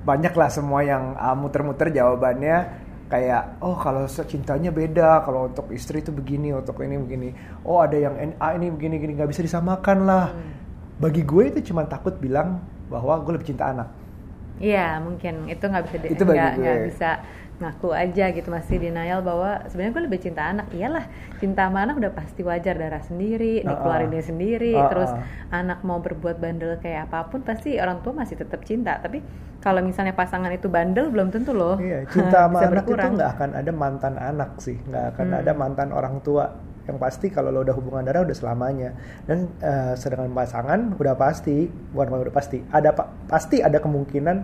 banyak 0.01 0.33
lah 0.33 0.49
semua 0.49 0.81
yang 0.81 1.13
uh, 1.13 1.35
muter-muter 1.35 1.91
jawabannya 1.91 2.57
kayak 3.05 3.59
oh 3.59 3.75
kalau 3.75 4.03
cintanya 4.07 4.71
beda 4.71 5.21
kalau 5.21 5.45
untuk 5.45 5.67
istri 5.69 5.99
itu 5.99 6.09
begini 6.09 6.49
untuk 6.51 6.79
ini 6.79 6.95
begini 6.97 7.29
oh 7.61 7.79
ada 7.79 7.93
yang 7.93 8.15
NA 8.15 8.47
ini 8.55 8.67
begini 8.67 8.95
gini 8.97 9.13
nggak 9.13 9.29
bisa 9.29 9.41
disamakan 9.41 9.97
lah 10.01 10.25
Hmm. 10.31 10.49
bagi 10.97 11.21
gue 11.21 11.43
itu 11.49 11.59
cuma 11.65 11.83
takut 11.83 12.15
bilang 12.15 12.61
bahwa 12.87 13.19
gue 13.19 13.33
lebih 13.33 13.47
cinta 13.47 13.67
anak 13.67 13.89
Iya 14.57 15.01
mungkin 15.01 15.49
itu 15.49 15.63
nggak 15.63 15.83
bisa 15.83 15.95
di- 15.97 16.09
Itu 16.13 16.23
bagi 16.23 16.37
gue. 16.47 16.61
nggak 16.61 16.77
bisa 16.87 17.09
ngaku 17.61 17.93
aja 17.93 18.33
gitu 18.33 18.49
masih 18.49 18.81
denial 18.81 19.21
bahwa 19.21 19.61
sebenarnya 19.69 19.93
gue 19.93 20.03
lebih 20.09 20.19
cinta 20.19 20.41
anak 20.43 20.67
iyalah 20.71 21.05
cinta 21.37 21.63
sama 21.63 21.85
anak 21.85 21.95
udah 21.95 22.11
pasti 22.11 22.41
wajar 22.41 22.73
darah 22.73 22.99
sendiri 22.99 23.61
Uh-uh. 23.61 23.69
dikeluarinnya 23.69 24.23
sendiri 24.23 24.73
Uh-uh. 24.73 24.89
terus 24.89 25.11
anak 25.49 25.79
mau 25.81 26.01
berbuat 26.01 26.35
bandel 26.35 26.75
kayak 26.77 27.05
apa 27.05 27.29
pun 27.29 27.41
pasti 27.41 27.77
orang 27.77 28.01
tua 28.01 28.17
masih 28.17 28.35
tetap 28.35 28.65
cinta 28.65 28.97
tapi 28.97 29.21
kalau 29.59 29.77
misalnya 29.79 30.11
pasangan 30.11 30.49
itu 30.49 30.65
bandel 30.67 31.07
belum 31.07 31.29
tentu 31.29 31.53
loh 31.53 31.77
Iya, 31.77 32.09
cinta 32.09 32.41
sama 32.49 32.57
anak 32.59 32.81
itu 32.81 32.91
berkurang. 32.91 33.11
nggak 33.13 33.29
akan 33.31 33.49
ada 33.53 33.71
mantan 33.71 34.13
anak 34.17 34.51
sih, 34.57 34.73
nggak 34.81 35.05
akan 35.13 35.25
Hmm. 35.29 35.39
ada 35.39 35.51
mantan 35.53 35.89
orang 35.91 36.17
tua. 36.19 36.49
Yang 36.81 36.97
pasti 36.97 37.29
kalau 37.29 37.53
lo 37.53 37.61
udah 37.61 37.77
hubungan 37.77 38.01
darah 38.01 38.25
udah 38.25 38.33
selamanya. 38.33 38.97
Dan 39.21 39.53
eh, 39.61 39.93
sedangkan 39.93 40.33
pasangan 40.33 40.97
udah 40.97 41.13
pasti, 41.13 41.69
bukan 41.93 42.09
udah 42.09 42.33
pasti, 42.33 42.57
ada 42.67 42.89
pa- 42.89 43.13
pasti 43.29 43.61
ada 43.61 43.77
kemungkinan, 43.77 44.37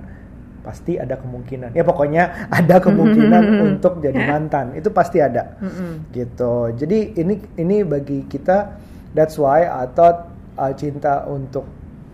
pasti 0.68 1.00
ada 1.00 1.16
kemungkinan. 1.16 1.72
Ya 1.72 1.88
pokoknya 1.88 2.52
ada 2.52 2.84
kemungkinan 2.84 3.44
untuk 3.72 4.04
jadi 4.04 4.20
mantan, 4.28 4.76
itu 4.76 4.92
pasti 4.92 5.24
ada. 5.24 5.56
Gitu. 6.12 6.76
Jadi 6.76 7.16
ini 7.16 7.40
ini 7.56 7.88
bagi 7.88 8.28
kita, 8.28 8.76
that's 9.16 9.40
why 9.40 9.64
I 9.64 9.88
thought 9.96 10.28
uh, 10.60 10.76
cinta 10.76 11.24
untuk 11.24 11.64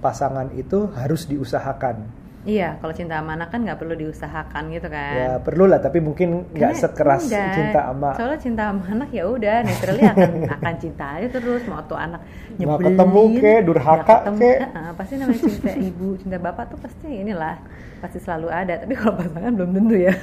pasangan 0.05 0.53
itu 0.53 0.93
harus 0.93 1.25
diusahakan. 1.25 2.22
Iya 2.43 2.75
kalau 2.79 2.93
cinta 2.95 3.19
sama 3.19 3.39
anak 3.39 3.49
kan 3.51 3.59
nggak 3.63 3.79
perlu 3.79 3.95
diusahakan 3.95 4.63
gitu 4.75 4.87
kan. 4.91 5.15
Ya 5.15 5.31
perlu 5.39 5.63
lah, 5.67 5.79
tapi 5.79 6.03
mungkin 6.03 6.47
nggak 6.51 6.73
sekeras 6.75 7.27
enggak. 7.27 7.55
cinta 7.55 7.79
sama 7.87 8.09
soalnya 8.19 8.39
cinta 8.39 8.61
sama 8.69 8.83
anak 8.91 9.09
ya 9.15 9.23
udah 9.27 9.57
naturally 9.63 10.03
akan 10.03 10.31
akan 10.59 10.73
cinta 10.79 11.05
aja 11.19 11.27
terus. 11.31 11.61
Mau 11.65 11.81
tuh 11.87 11.97
anak 11.99 12.21
Nggak 12.23 12.59
nyebelin 12.59 12.85
ketemu 12.85 13.21
ke, 13.39 13.53
durhaka 13.63 13.95
nggak 13.95 14.19
ketemu, 14.19 14.41
ke. 14.43 14.53
Heeh, 14.59 14.89
pasti 14.93 15.13
namanya 15.17 15.41
cinta 15.41 15.71
ibu 15.89 16.07
cinta 16.19 16.37
bapak 16.37 16.65
tuh 16.69 16.79
pasti 16.83 17.09
inilah 17.09 17.55
pasti 18.03 18.17
selalu 18.19 18.47
ada. 18.51 18.73
Tapi 18.83 18.93
kalau 18.99 19.13
pasangan 19.15 19.51
belum 19.55 19.71
tentu 19.71 19.95
ya. 19.95 20.13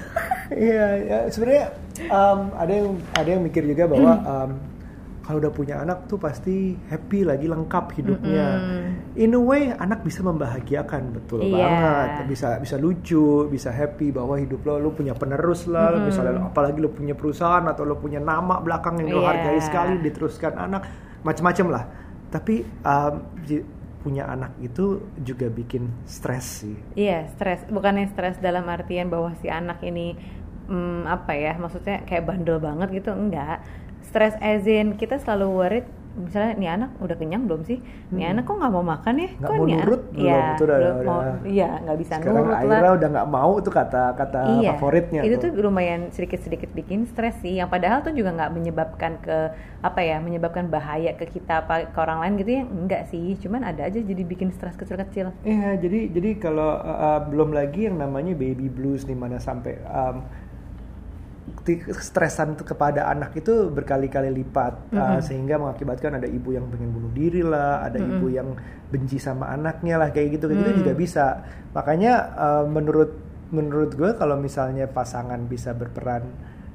Iya, 0.50 0.86
ya, 1.06 1.18
sebenarnya 1.30 1.66
um, 2.10 2.40
ada 2.58 2.72
yang 2.74 2.88
ada 3.14 3.28
yang 3.30 3.42
mikir 3.46 3.62
juga 3.64 3.86
bahwa 3.86 4.12
um, 4.26 4.50
kalau 5.30 5.38
udah 5.38 5.54
punya 5.54 5.78
anak 5.78 6.10
tuh 6.10 6.18
pasti 6.18 6.75
happy 6.90 7.22
lagi 7.22 7.46
lengkap 7.46 7.94
hidupnya. 7.94 8.46
Mm-mm. 8.58 9.14
In 9.14 9.30
a 9.32 9.40
way 9.40 9.70
anak 9.70 10.02
bisa 10.02 10.26
membahagiakan 10.26 11.14
betul 11.14 11.46
Iya. 11.46 11.54
banget. 11.70 12.08
Bisa 12.26 12.49
bisa 12.58 12.75
lucu, 12.75 13.46
bisa 13.46 13.70
happy 13.70 14.10
bahwa 14.10 14.34
hidup 14.34 14.66
lo 14.66 14.82
lo 14.82 14.90
punya 14.90 15.14
penerus 15.14 15.70
lah, 15.70 15.94
Mm-mm. 15.94 16.10
misalnya 16.10 16.50
apalagi 16.50 16.82
lo 16.82 16.90
punya 16.90 17.14
perusahaan 17.14 17.62
atau 17.62 17.87
lo 17.87 17.94
punya 17.94 18.18
nama 18.18 18.58
belakang 18.58 18.99
yang 18.99 19.14
lo 19.14 19.22
Iya. 19.22 19.30
hargai 19.30 19.60
sekali 19.62 19.94
diteruskan 20.02 20.58
anak 20.58 20.82
macam-macam 21.22 21.66
lah. 21.70 21.84
Tapi 22.26 22.66
um, 22.82 23.14
punya 24.00 24.25
anak 24.26 24.56
itu 24.58 25.12
juga 25.20 25.46
bikin 25.46 25.87
stres 26.08 26.64
sih. 26.64 26.75
Iya, 26.96 27.28
stres. 27.37 27.62
Bukannya 27.70 28.08
stres 28.10 28.40
dalam 28.40 28.66
artian 28.66 29.12
bahwa 29.12 29.30
si 29.38 29.46
anak 29.46 29.78
ini 29.84 30.16
hmm, 30.66 31.04
apa 31.06 31.37
ya? 31.37 31.54
Maksudnya 31.54 32.02
kayak 32.02 32.26
bandel 32.26 32.58
banget 32.58 32.88
gitu, 32.96 33.12
enggak. 33.12 33.60
Stres 34.02 34.35
as 34.38 34.64
in 34.64 34.95
kita 34.95 35.16
selalu 35.16 35.47
worried 35.49 35.87
misalnya 36.11 36.52
nih 36.59 36.71
anak 36.75 36.90
udah 36.99 37.14
kenyang 37.14 37.47
belum 37.47 37.62
sih? 37.62 37.78
Nih 38.11 38.26
Hmm. 38.26 38.33
anak 38.35 38.42
kok 38.45 38.59
nggak 38.59 38.73
mau 38.73 38.83
makan 38.83 39.14
ya? 39.14 39.28
Nggak 39.30 39.47
kok 39.47 39.54
mau 39.54 39.62
nih 39.62 39.73
anak- 39.73 39.87
nurut 39.87 40.02
belum? 40.02 40.19
Iya, 40.21 40.35
Itu 40.50 40.62
udah- 40.66 40.78
belum 40.80 40.97
mau, 41.07 41.19
udah- 41.23 41.38
iya 41.47 41.69
nggak 41.80 41.97
bisa 41.97 42.12
Sekarang 42.19 42.35
nurut 42.37 42.57
Aira 42.59 42.75
lah. 42.83 42.92
udah 42.92 43.09
nggak 43.09 43.28
mau 43.30 43.52
tuh 43.57 43.73
kata 43.73 44.02
kata 44.12 44.38
iya, 44.52 44.71
favoritnya 44.75 45.21
itu 45.23 45.37
tuh 45.38 45.50
lumayan 45.57 46.00
sedikit-sedikit 46.11 46.71
bikin 46.73 47.07
stres 47.07 47.38
sih. 47.38 47.54
Yang 47.54 47.69
padahal 47.71 47.99
tuh 48.02 48.12
juga 48.12 48.30
nggak 48.35 48.50
menyebabkan 48.50 49.12
ke 49.23 49.38
apa 49.80 50.00
ya, 50.02 50.19
menyebabkan 50.19 50.66
bahaya 50.66 51.14
ke 51.14 51.25
kita 51.25 51.62
apa 51.62 51.87
ke 51.87 51.97
orang 51.97 52.19
lain 52.21 52.35
gitu 52.37 52.50
ya 52.52 52.62
enggak 52.66 53.02
sih. 53.07 53.38
Cuman 53.38 53.62
ada 53.62 53.87
aja 53.87 53.97
jadi 53.97 54.23
bikin 54.26 54.50
stres 54.50 54.75
kecil-kecil. 54.75 55.30
Iya, 55.40 55.78
jadi 55.78 56.11
jadi 56.11 56.30
kalau 56.37 56.75
uh, 56.75 57.23
belum 57.23 57.54
lagi 57.54 57.87
yang 57.87 57.97
namanya 57.97 58.35
baby 58.35 58.66
blues 58.66 59.07
di 59.07 59.14
mana 59.14 59.38
sampai 59.38 59.78
um, 59.87 60.26
stresan 62.00 62.54
kepada 62.59 63.09
anak 63.11 63.37
itu 63.38 63.69
berkali-kali 63.71 64.30
lipat 64.30 64.92
uh, 64.92 64.97
Mm-mm. 64.97 65.21
sehingga 65.21 65.59
mengakibatkan 65.59 66.19
ada 66.21 66.28
ibu 66.28 66.54
yang 66.54 66.66
pengen 66.71 66.90
bunuh 66.95 67.12
diri 67.12 67.42
lah, 67.45 67.85
ada 67.85 67.99
Mm-mm. 67.99 68.19
ibu 68.19 68.26
yang 68.30 68.49
benci 68.90 69.19
sama 69.19 69.50
anaknya 69.50 70.00
lah 70.00 70.09
kayak 70.11 70.38
gitu 70.38 70.50
kayak 70.50 70.61
gitu 70.61 70.71
Mm. 70.71 70.80
juga 70.83 70.92
bisa. 70.95 71.26
Makanya 71.75 72.12
uh, 72.35 72.64
menurut 72.66 73.11
menurut 73.50 73.99
gue 73.99 74.11
kalau 74.14 74.38
misalnya 74.38 74.87
pasangan 74.87 75.42
bisa 75.50 75.75
berperan 75.75 76.23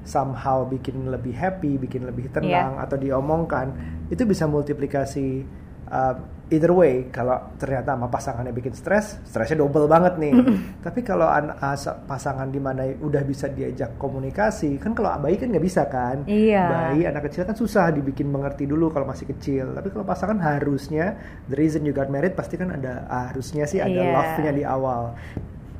somehow 0.06 0.62
bikin 0.62 1.08
lebih 1.10 1.34
happy, 1.34 1.80
bikin 1.80 2.06
lebih 2.06 2.30
tenang 2.30 2.78
atau 2.78 2.94
diomongkan, 2.94 3.74
itu 4.06 4.22
bisa 4.22 4.46
multiplikasi 4.46 5.42
uh, 5.90 6.14
either 6.46 6.70
way. 6.70 7.08
Kalau 7.08 7.54
ternyata 7.54 7.92
sama 7.92 8.06
pasangannya 8.06 8.50
bikin 8.50 8.70
stres, 8.70 9.18
stresnya 9.22 9.58
double 9.58 9.86
banget 9.86 10.14
nih. 10.16 10.34
Tapi 10.78 11.00
kalau 11.00 11.26
an- 11.26 11.52
uh, 11.52 11.74
sa- 11.74 11.98
pasangan 11.98 12.46
di 12.46 12.58
mana 12.58 12.86
udah 12.96 13.22
bisa 13.22 13.46
diajak 13.46 13.96
komunikasi, 13.96 14.78
kan 14.78 14.94
kalau 14.94 15.10
bayi 15.16 15.36
kan 15.36 15.50
nggak 15.50 15.64
bisa 15.64 15.86
kan? 15.86 16.22
Iya. 16.24 16.64
Bayi 16.94 17.02
anak 17.04 17.26
kecil 17.26 17.42
kan 17.42 17.54
susah 17.54 17.90
dibikin 17.90 18.26
mengerti 18.26 18.64
dulu 18.64 18.88
kalau 18.88 19.04
masih 19.04 19.26
kecil. 19.26 19.74
Tapi 19.74 19.90
kalau 19.90 20.04
pasangan 20.04 20.38
harusnya 20.38 21.18
the 21.46 21.56
reason 21.56 21.82
you 21.82 21.90
got 21.90 22.06
married 22.06 22.32
pasti 22.32 22.54
kan 22.54 22.70
ada 22.70 23.06
harusnya 23.10 23.66
sih 23.66 23.82
ada 23.82 23.90
Iya. 23.92 24.12
love-nya 24.12 24.52
di 24.52 24.62
awal. 24.62 25.02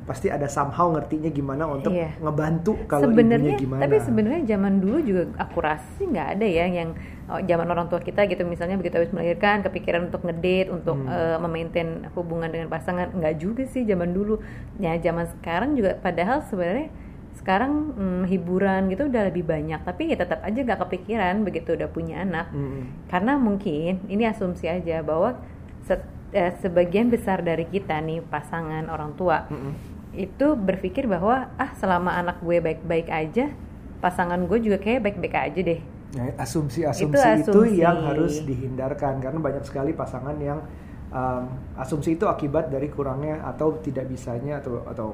Pasti 0.07 0.27
ada 0.27 0.47
somehow 0.47 0.87
ngertinya 0.89 1.27
gimana 1.27 1.67
untuk 1.67 1.91
Iya. 1.91 2.15
ngebantu 2.17 2.79
kalau 2.87 3.05
ibunya 3.05 3.13
sebenarnya 3.13 3.55
gimana. 3.57 3.81
tapi 3.83 3.95
sebenarnya 3.99 4.41
zaman 4.47 4.73
dulu 4.77 4.97
juga 5.01 5.23
akurasi 5.37 6.01
nggak 6.07 6.27
ada 6.33 6.47
ya 6.47 6.65
yang 6.65 6.89
oh, 7.27 7.41
zaman 7.41 7.67
orang 7.67 7.85
tua 7.85 7.99
kita 7.99 8.23
gitu 8.25 8.41
misalnya 8.41 8.75
begitu 8.75 8.95
habis 8.95 9.11
melahirkan 9.11 9.61
kepikiran 9.61 10.07
untuk 10.07 10.23
ngedate 10.23 10.71
untuk 10.71 10.95
Hmm. 10.95 11.11
eh, 11.11 11.37
memaintain 11.37 11.89
hubungan 12.13 12.47
dengan 12.47 12.67
pasangan 12.67 13.11
nggak 13.11 13.35
juga 13.35 13.63
sih 13.65 13.83
zaman 13.83 14.09
dulu 14.09 14.39
ya 14.77 14.95
zaman 14.95 15.27
sekarang 15.29 15.75
juga 15.75 15.93
padahal 15.93 16.39
sebenarnya 16.41 16.87
sekarang 17.35 17.71
hmm, 17.93 18.23
hiburan 18.25 18.87
gitu 18.87 19.05
udah 19.05 19.23
lebih 19.25 19.43
banyak 19.43 19.79
tapi 19.81 20.07
ya 20.07 20.15
tetap 20.15 20.39
aja 20.41 20.55
nggak 20.57 20.79
kepikiran 20.81 21.43
begitu 21.43 21.75
udah 21.75 21.87
punya 21.87 22.19
anak 22.19 22.47
Mm-mm. 22.49 23.07
karena 23.07 23.35
mungkin 23.35 24.07
ini 24.07 24.23
asumsi 24.23 24.65
aja 24.65 24.99
bahwa 24.99 25.35
se- 25.83 25.99
eh, 26.29 26.51
sebagian 26.57 27.07
besar 27.07 27.39
dari 27.39 27.63
kita 27.63 27.99
nih 27.99 28.19
pasangan 28.21 28.87
orang 28.87 29.13
tua 29.13 29.45
Mm-mm. 29.47 29.96
Itu 30.17 30.57
berpikir 30.57 31.05
bahwa 31.05 31.53
ah 31.61 31.71
selama 31.77 32.17
anak 32.17 32.41
gue 32.41 32.57
baik-baik 32.57 33.07
aja 33.13 33.53
pasangan 34.01 34.41
gue 34.49 34.57
juga 34.61 34.77
kayak 34.81 35.05
baik-baik 35.05 35.35
aja 35.37 35.59
deh. 35.61 35.81
Nah, 36.17 36.33
asumsi-asumsi 36.39 37.43
Itu 37.43 37.61
yang 37.67 37.99
harus 38.01 38.41
dihindarkan 38.41 39.19
karena 39.19 39.39
banyak 39.43 39.63
sekali 39.67 39.91
pasangan 39.91 40.39
yang 40.39 40.63
um, 41.11 41.43
asumsi 41.75 42.15
itu 42.15 42.25
akibat 42.25 42.71
dari 42.71 42.87
kurangnya 42.87 43.43
atau 43.43 43.75
tidak 43.83 44.07
bisanya 44.07 44.63
atau 44.63 44.87
atau 44.87 45.07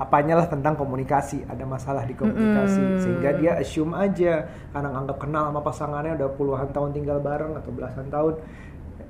apanya 0.00 0.40
lah 0.40 0.46
tentang 0.48 0.74
komunikasi. 0.74 1.44
Ada 1.44 1.68
masalah 1.68 2.08
di 2.08 2.16
komunikasi 2.16 2.80
Mm-mm. 2.80 3.00
sehingga 3.04 3.30
dia 3.36 3.52
assume 3.60 3.92
aja. 3.92 4.48
Karena 4.72 4.88
nganggap 4.96 5.18
kenal 5.20 5.42
sama 5.52 5.60
pasangannya 5.60 6.12
udah 6.16 6.28
puluhan 6.32 6.68
tahun 6.72 6.90
tinggal 6.96 7.18
bareng 7.20 7.52
atau 7.58 7.70
belasan 7.70 8.08
tahun 8.08 8.34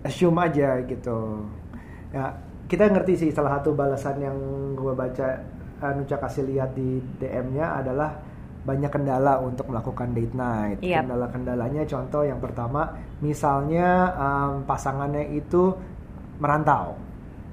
assume 0.02 0.38
aja 0.42 0.82
gitu. 0.84 1.46
Ya 2.10 2.34
kita 2.68 2.84
ngerti 2.92 3.12
sih 3.16 3.30
salah 3.32 3.58
satu 3.58 3.72
balasan 3.72 4.20
yang 4.20 4.36
gue 4.76 4.92
baca 4.92 5.56
Nuca 5.94 6.18
kasih 6.18 6.42
lihat 6.42 6.74
di 6.74 6.98
DM-nya 7.22 7.78
adalah 7.78 8.18
banyak 8.66 8.90
kendala 8.90 9.38
untuk 9.40 9.70
melakukan 9.70 10.10
date 10.10 10.34
night. 10.34 10.78
Yap. 10.82 11.06
Kendala-kendalanya 11.06 11.86
contoh 11.86 12.26
yang 12.26 12.42
pertama 12.42 12.98
misalnya 13.22 14.12
um, 14.18 14.66
pasangannya 14.66 15.32
itu 15.32 15.72
merantau. 16.38 16.98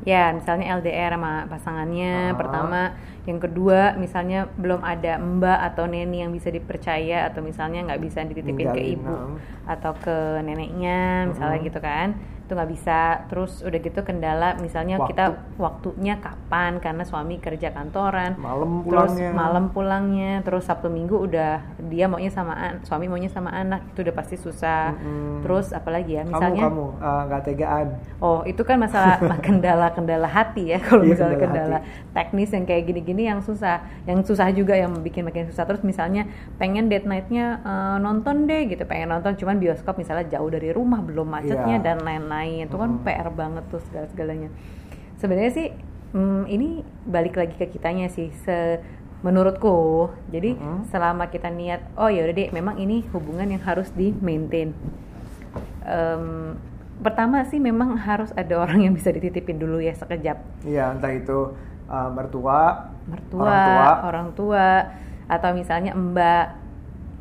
ya 0.05 0.29
misalnya 0.35 0.75
LDR 0.77 1.17
sama 1.17 1.47
pasangannya 1.49 2.29
Ah. 2.29 2.37
pertama 2.37 2.81
yang 3.25 3.39
kedua 3.41 3.95
misalnya 3.97 4.45
belum 4.59 4.83
ada 4.83 5.17
mbak 5.17 5.59
atau 5.71 5.87
neni 5.87 6.21
yang 6.21 6.29
bisa 6.35 6.51
dipercaya 6.51 7.25
atau 7.31 7.41
misalnya 7.41 7.81
nggak 7.89 8.03
bisa 8.03 8.21
dititipin 8.27 8.69
ke 8.69 8.81
Ninggalin, 8.85 9.01
ibu 9.01 9.15
ah. 9.15 9.33
atau 9.65 9.95
ke 9.97 10.43
neneknya 10.45 11.31
misalnya 11.31 11.57
gitu 11.63 11.79
kan 11.79 12.13
itu 12.45 12.53
nggak 12.53 12.69
bisa. 12.69 12.99
Terus 13.25 13.59
udah 13.59 13.79
gitu 13.79 13.99
kendala 13.99 14.53
misalnya 14.55 14.95
Waktu. 14.95 15.09
kita 15.11 15.25
waktunya 15.57 16.15
kapan? 16.15 16.77
Karena 16.77 17.01
suami 17.01 17.35
kerja 17.37 17.69
kantoran. 17.69 18.37
Malam 18.37 18.85
terus 18.85 19.09
pulangnya. 19.11 19.29
malam 19.33 19.65
pulangnya. 19.69 20.33
Terus 20.41 20.63
sabtu 20.63 20.87
minggu 20.87 21.17
udah 21.19 21.59
dia 21.83 22.05
maunya 22.05 22.29
sama 22.29 22.53
an- 22.53 22.79
suami 22.81 23.05
maunya 23.05 23.27
sama 23.27 23.49
anak. 23.49 23.81
Itu 23.91 24.05
udah 24.05 24.13
pasti 24.13 24.35
susah. 24.35 24.93
Mm-mm. 24.93 25.41
terus 25.41 25.69
apalagi 25.69 26.15
ya 26.15 26.23
Kamu 26.23 26.31
misalnya 26.31 26.63
kamu 26.63 26.85
uh, 26.97 27.21
nggak 27.25 27.41
tegaan. 27.43 27.87
oh 28.19 28.41
itu 28.43 28.61
kan 28.61 28.77
masalah 28.77 29.17
kendala-kendala 29.45 30.25
hati 30.25 30.69
ya 30.69 30.79
kalau 30.79 31.01
Iya, 31.01 31.11
misalnya 31.11 31.37
kendala 31.37 31.77
kendala 31.77 31.79
teknis 32.11 32.49
yang 32.49 32.63
kayak 32.63 32.83
gini-gini 32.85 33.23
yang 33.25 33.41
susah. 33.41 33.81
Yang 34.05 34.29
susah 34.29 34.51
juga 34.51 34.73
yang 34.73 34.93
bikin 34.99 35.23
makin 35.23 35.49
susah. 35.49 35.65
Terus 35.65 35.81
misalnya 35.81 36.29
pengen 36.55 36.85
date 36.85 37.05
nightnya 37.05 37.57
eh, 37.59 37.97
nonton 37.97 38.45
deh 38.45 38.67
gitu. 38.67 38.85
Pengen 38.85 39.09
nonton 39.09 39.33
cuman 39.33 39.57
bioskop 39.57 39.95
misalnya 39.95 40.29
jauh 40.29 40.47
dari 40.47 40.69
rumah 40.69 41.01
belum 41.01 41.25
macetnya 41.25 41.77
Iya. 41.77 41.83
dan 41.83 41.97
lain-lain 41.99 42.33
itu 42.43 42.75
kan 42.75 42.99
Mm-mm. 42.99 43.05
PR 43.07 43.29
banget 43.31 43.63
tuh 43.71 43.79
segala-segalanya. 43.87 44.51
Sebenarnya 45.15 45.51
sih 45.55 45.67
hmm, 46.11 46.43
ini 46.51 46.83
balik 47.07 47.39
lagi 47.39 47.55
ke 47.55 47.71
kitanya 47.71 48.11
sih 48.11 48.33
se 48.43 48.83
menurutku. 49.23 50.11
Jadi 50.33 50.59
Mm-mm. 50.59 50.91
selama 50.91 51.31
kita 51.31 51.47
niat 51.47 51.85
oh 51.95 52.11
ya 52.11 52.27
udah 52.27 52.35
deh 52.35 52.49
memang 52.51 52.75
ini 52.81 53.07
hubungan 53.15 53.47
yang 53.47 53.63
harus 53.63 53.87
di 53.95 54.11
maintain 54.19 54.75
Em, 55.85 56.57
pertama 56.99 57.45
sih 57.45 57.61
memang 57.61 57.93
harus 57.95 58.33
ada 58.33 58.57
orang 58.63 58.89
yang 58.89 58.93
bisa 58.97 59.13
dititipin 59.13 59.61
dulu 59.61 59.77
ya 59.79 59.93
sekejap. 59.93 60.65
Iya, 60.65 60.97
entah 60.97 61.13
itu 61.13 61.53
uh, 61.87 62.09
mertua, 62.09 62.89
mertua 63.05 63.45
orang 63.45 63.61
tua, 63.61 63.87
orang 64.09 64.27
tua 64.33 64.67
atau 65.29 65.49
misalnya 65.53 65.93
mbak. 65.93 66.65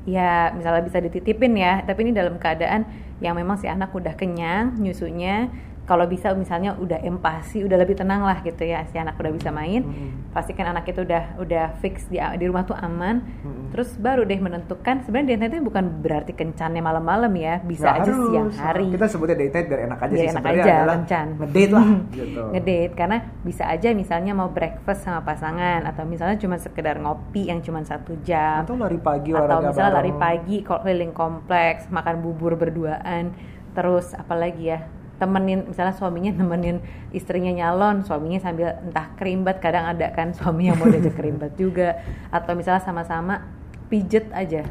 Ya 0.04 0.52
misalnya 0.52 0.84
bisa 0.84 1.00
dititipin 1.00 1.56
ya 1.56 1.80
tapi 1.80 2.04
ini 2.04 2.12
dalam 2.12 2.36
keadaan 2.36 2.84
yang 3.22 3.38
memang 3.38 3.58
si 3.60 3.70
anak 3.70 3.94
udah 3.94 4.14
kenyang 4.18 4.74
nyusunya 4.78 5.50
kalau 5.84 6.04
bisa 6.04 6.32
misalnya 6.32 6.74
udah 6.74 6.96
empati 6.98 7.60
udah 7.60 7.76
lebih 7.76 7.92
tenang 7.94 8.20
lah 8.20 8.40
gitu 8.40 8.60
ya 8.60 8.84
si 8.84 8.96
anak 8.96 9.14
udah 9.14 9.28
bisa 9.30 9.48
main 9.48 9.84
Mm-mm. 9.84 10.32
pastikan 10.32 10.64
anak 10.66 10.84
itu 10.86 11.00
udah 11.00 11.36
udah 11.36 11.76
fix 11.78 12.08
di 12.08 12.16
di 12.16 12.44
rumah 12.44 12.64
tuh 12.64 12.72
aman 12.72 13.20
Mm-mm. 13.20 13.68
terus 13.68 13.92
baru 13.94 14.24
deh 14.24 14.36
menentukan 14.36 15.00
sebenarnya 15.00 15.28
date 15.28 15.40
night 15.40 15.52
itu 15.52 15.62
bukan 15.62 15.84
berarti 16.00 16.32
kencannya 16.32 16.80
malam-malam 16.80 17.28
ya 17.34 17.60
bisa 17.60 17.84
Nggak 17.84 17.96
aja 17.96 18.10
harus. 18.10 18.24
siang 18.26 18.50
hari 18.50 18.86
Kita 18.90 19.06
sebutnya 19.06 19.36
date 19.36 19.52
night 19.52 19.66
biar 19.66 19.80
enak 19.84 19.98
aja 19.98 20.08
Biar 20.08 20.16
sih. 20.16 20.24
enak 20.26 20.34
Sebenarnya 20.34 20.64
aja, 20.64 20.74
adalah 20.74 20.96
kencan. 20.96 21.26
ngedate 21.36 21.70
lah. 21.70 21.86
gitu. 22.16 22.42
ngedate 22.50 22.92
karena 22.94 23.16
bisa 23.40 23.64
aja 23.66 23.88
misalnya 23.92 24.32
mau 24.32 24.48
breakfast 24.48 25.00
sama 25.02 25.20
pasangan 25.20 25.80
atau 25.84 26.02
misalnya 26.04 26.36
cuma 26.36 26.56
sekedar 26.56 26.96
ngopi 26.96 27.42
yang 27.44 27.60
cuma 27.60 27.84
satu 27.84 28.16
jam 28.20 28.64
Atau 28.64 28.74
lari 28.74 28.96
pagi 28.96 29.30
atau 29.30 29.60
misalnya 29.60 29.92
lari 29.94 30.12
pagi 30.12 30.56
keliling 30.60 31.12
kompleks 31.12 31.86
makan 31.88 32.20
bubur 32.20 32.54
berduaan 32.54 33.36
terus 33.72 34.14
apalagi 34.14 34.70
ya 34.70 34.80
temenin 35.16 35.70
misalnya 35.70 35.94
suaminya 35.94 36.32
nemenin 36.42 36.82
istrinya 37.10 37.52
nyalon 37.54 38.02
suaminya 38.02 38.40
sambil 38.42 38.74
entah 38.82 39.14
kerimbat 39.14 39.62
kadang 39.62 39.86
ada 39.86 40.10
kan 40.10 40.34
suami 40.34 40.68
yang 40.70 40.76
mau 40.78 40.90
diajak 40.90 41.14
kerimbat 41.14 41.54
juga 41.62 42.02
atau 42.30 42.52
misalnya 42.58 42.82
sama-sama 42.82 43.46
pijet 43.88 44.30
aja 44.34 44.66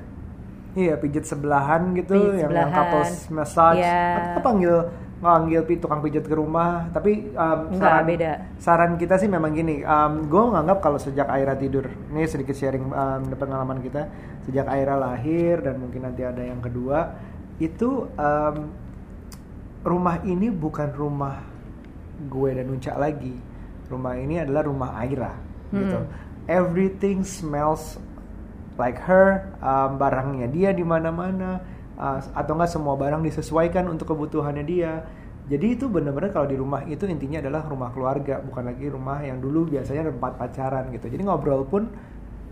Iya, 0.73 0.97
pijit 0.97 1.21
sebelahan 1.29 1.93
gitu, 1.93 2.17
Pijit 2.17 2.49
yang, 2.49 2.49
yang 2.49 2.73
sebelahan. 2.73 2.73
couples 2.73 3.13
massage. 3.29 3.77
Iya. 3.77 4.33
Atau 4.33 4.41
panggil 5.21 5.61
pi- 5.69 5.77
tukang 5.77 6.01
pijat 6.01 6.25
ke 6.25 6.33
rumah. 6.33 6.89
Tapi 6.89 7.29
um, 7.29 7.59
Enggak, 7.69 7.93
saran, 7.93 8.05
beda. 8.09 8.31
saran 8.57 8.91
kita 8.97 9.15
sih 9.21 9.29
memang 9.29 9.53
gini. 9.53 9.85
Um, 9.85 10.25
gue 10.25 10.41
nganggap 10.41 10.81
kalau 10.81 10.97
sejak 10.97 11.29
Aira 11.29 11.53
tidur, 11.53 11.93
ini 12.09 12.25
sedikit 12.25 12.57
sharing 12.57 12.89
um, 12.89 13.21
pengalaman 13.37 13.85
kita. 13.85 14.09
Sejak 14.49 14.65
Aira 14.65 14.97
lahir 14.97 15.61
dan 15.61 15.77
mungkin 15.77 16.09
nanti 16.09 16.25
ada 16.25 16.41
yang 16.41 16.57
kedua, 16.57 17.21
itu 17.61 18.09
um, 18.17 18.55
rumah 19.83 20.23
ini 20.23 20.47
bukan 20.49 20.89
rumah 20.95 21.43
gue 22.27 22.49
dan 22.55 22.65
Unca 22.71 22.95
lagi. 22.95 23.35
Rumah 23.91 24.13
ini 24.17 24.39
adalah 24.39 24.63
rumah 24.65 24.95
Aira 24.97 25.35
gitu. 25.69 25.99
Hmm. 25.99 26.09
Everything 26.47 27.23
smells 27.23 27.99
like 28.79 28.97
her, 28.99 29.53
um, 29.61 30.01
barangnya 30.01 30.49
dia 30.49 30.69
di 30.73 30.81
mana-mana 30.81 31.61
uh, 31.99 32.19
atau 32.33 32.57
enggak 32.57 32.71
semua 32.71 32.95
barang 32.97 33.21
disesuaikan 33.21 33.85
untuk 33.91 34.15
kebutuhannya 34.15 34.65
dia. 34.65 35.03
Jadi 35.43 35.75
itu 35.75 35.91
benar-benar 35.91 36.31
kalau 36.31 36.47
di 36.47 36.55
rumah 36.55 36.87
itu 36.87 37.03
intinya 37.03 37.43
adalah 37.43 37.67
rumah 37.67 37.91
keluarga, 37.91 38.39
bukan 38.39 38.63
lagi 38.63 38.87
rumah 38.87 39.19
yang 39.27 39.43
dulu 39.43 39.67
biasanya 39.67 40.07
tempat 40.07 40.39
pacaran 40.39 40.87
gitu. 40.95 41.11
Jadi 41.11 41.21
ngobrol 41.27 41.67
pun 41.67 41.91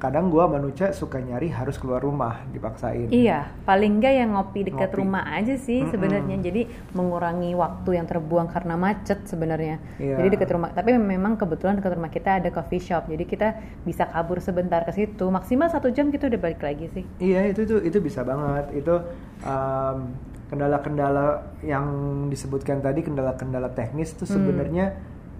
kadang 0.01 0.34
gua 0.34 0.50
manusia 0.50 0.89
suka 0.98 1.22
nyari 1.22 1.53
harus 1.53 1.77
keluar 1.77 2.01
rumah 2.01 2.41
dipaksain. 2.50 3.13
Iya, 3.13 3.53
paling 3.70 4.01
enggak 4.01 4.13
yang 4.17 4.34
ngopi 4.34 4.65
dekat 4.65 4.89
Ngopi. 4.89 4.98
rumah 4.98 5.29
aja 5.29 5.53
sih 5.62 5.86
sebenarnya. 5.93 6.41
Jadi 6.41 6.65
mengurangi 6.98 7.53
waktu 7.53 8.01
yang 8.01 8.10
terbuang 8.10 8.50
karena 8.50 8.74
macet 8.74 9.29
sebenarnya. 9.29 9.77
Iya. 10.01 10.17
Jadi 10.17 10.27
dekat 10.34 10.50
rumah. 10.58 10.74
Tapi 10.74 10.98
memang 10.98 11.38
kebetulan 11.38 11.77
dekat 11.77 11.93
rumah 12.01 12.10
kita 12.10 12.41
ada 12.41 12.50
coffee 12.50 12.81
shop. 12.81 13.05
Jadi 13.13 13.29
kita 13.29 13.48
bisa 13.86 14.10
kabur 14.10 14.41
sebentar 14.41 14.81
ke 14.81 14.89
situ. 14.89 15.29
Maksimal 15.29 15.70
satu 15.70 15.93
jam 15.93 16.10
kita 16.10 16.25
udah 16.25 16.39
balik 16.41 16.65
lagi 16.65 16.89
sih. 16.89 17.05
Iya 17.22 17.53
itu 17.53 17.70
itu 17.70 17.77
itu 17.86 17.98
bisa 18.01 18.25
banget 18.25 18.74
itu 18.74 18.98
um, 19.46 20.17
kendala-kendala 20.50 21.55
yang 21.63 21.86
disebutkan 22.27 22.84
tadi 22.84 23.05
kendala-kendala 23.05 23.72
teknis 23.72 24.12
itu 24.12 24.25
Hmm. 24.27 24.91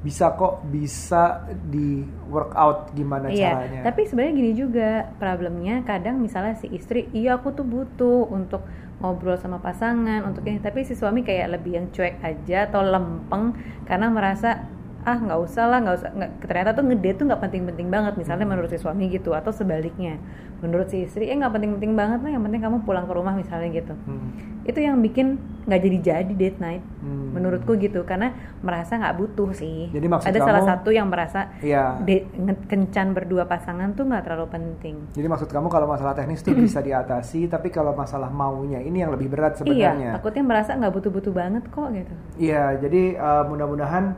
Bisa 0.01 0.34
kok 0.34 0.65
bisa 0.65 1.46
di 1.70 2.01
work 2.34 2.58
out 2.58 2.89
gimana 2.98 3.29
iya. 3.29 3.53
caranya. 3.53 3.81
Tapi 3.86 4.01
sebenarnya 4.10 4.34
gini 4.34 4.51
juga 4.58 4.89
problemnya 5.22 5.86
kadang 5.86 6.17
misalnya 6.17 6.58
si 6.58 6.74
istri, 6.74 7.05
iya 7.13 7.38
aku 7.38 7.53
tuh 7.53 7.62
butuh 7.62 8.25
untuk 8.34 8.65
ngobrol 8.98 9.38
sama 9.38 9.62
pasangan 9.62 10.25
untuk 10.25 10.41
ini. 10.50 10.58
Tapi 10.58 10.81
si 10.89 10.98
suami 10.98 11.22
kayak 11.22 11.53
lebih 11.53 11.77
yang 11.77 11.88
cuek 11.93 12.17
aja 12.25 12.65
atau 12.65 12.81
lempeng 12.81 13.53
karena 13.86 14.10
merasa 14.10 14.65
ah 15.01 15.17
nggak 15.17 15.39
usah 15.50 15.65
lah 15.65 15.79
nggak 15.81 15.96
usah 15.98 16.10
nggak, 16.13 16.31
ternyata 16.46 16.70
tuh 16.77 16.86
ngedate 16.86 17.17
tuh 17.17 17.25
nggak 17.25 17.41
penting-penting 17.41 17.88
banget 17.89 18.13
misalnya 18.22 18.46
menurut 18.46 18.70
si 18.70 18.77
suami 18.77 19.10
gitu 19.10 19.34
atau 19.34 19.50
sebaliknya 19.50 20.22
menurut 20.62 20.88
si 20.88 21.03
istri 21.03 21.25
eh 21.25 21.34
nggak 21.34 21.51
penting-penting 21.51 21.91
banget 21.91 22.22
lah 22.22 22.30
yang 22.30 22.41
penting 22.41 22.62
kamu 22.62 22.77
pulang 22.82 23.03
ke 23.03 23.12
rumah 23.12 23.34
misalnya 23.34 23.70
gitu 23.72 23.98
Hmm. 24.01 24.30
itu 24.62 24.77
yang 24.77 24.98
bikin 24.98 25.36
nggak 25.63 25.80
jadi 25.80 25.98
jadi 26.00 26.32
date 26.32 26.60
night 26.60 26.84
Hmm. 27.01 27.34
menurutku 27.34 27.74
gitu 27.75 28.01
karena 28.01 28.30
merasa 28.60 28.94
nggak 28.96 29.15
butuh 29.15 29.50
sih 29.51 29.89
Jadi 29.89 30.06
maksud 30.06 30.27
ada 30.27 30.39
salah 30.39 30.53
kamu- 30.60 30.70
satu 30.72 30.89
yang 30.91 31.08
merasa 31.08 31.50
Iya. 31.60 31.98
date 32.00 32.30
kencan 32.68 33.12
berdua 33.12 33.44
pasangan 33.44 33.91
tuh 33.91 34.06
nggak 34.06 34.22
terlalu 34.22 34.48
penting 34.50 34.96
Jadi 35.12 35.27
maksud 35.27 35.48
kamu 35.48 35.65
kalau 35.65 35.88
masalah 35.88 36.13
teknis 36.13 36.39
itu 36.39 36.53
bisa 36.53 36.77
diatasi, 36.80 37.48
tapi 37.48 37.68
kalau 37.68 37.91
masalah 37.91 38.30
maunya 38.30 38.77
ini 38.80 39.00
yang 39.00 39.10
lebih 39.10 39.27
berat 39.27 39.58
iya 39.58 39.91
sebenarnya. 39.91 40.10
takutnya 40.13 40.44
merasa 40.44 40.72
nggak 40.74 40.94
butuh-butuh 40.94 41.32
banget 41.32 41.63
kok 41.68 41.88
gitu 41.89 42.13
Iya, 42.38 42.63
jadi 42.77 43.01
uh, 43.15 43.44
mudah-mudahan 43.46 44.13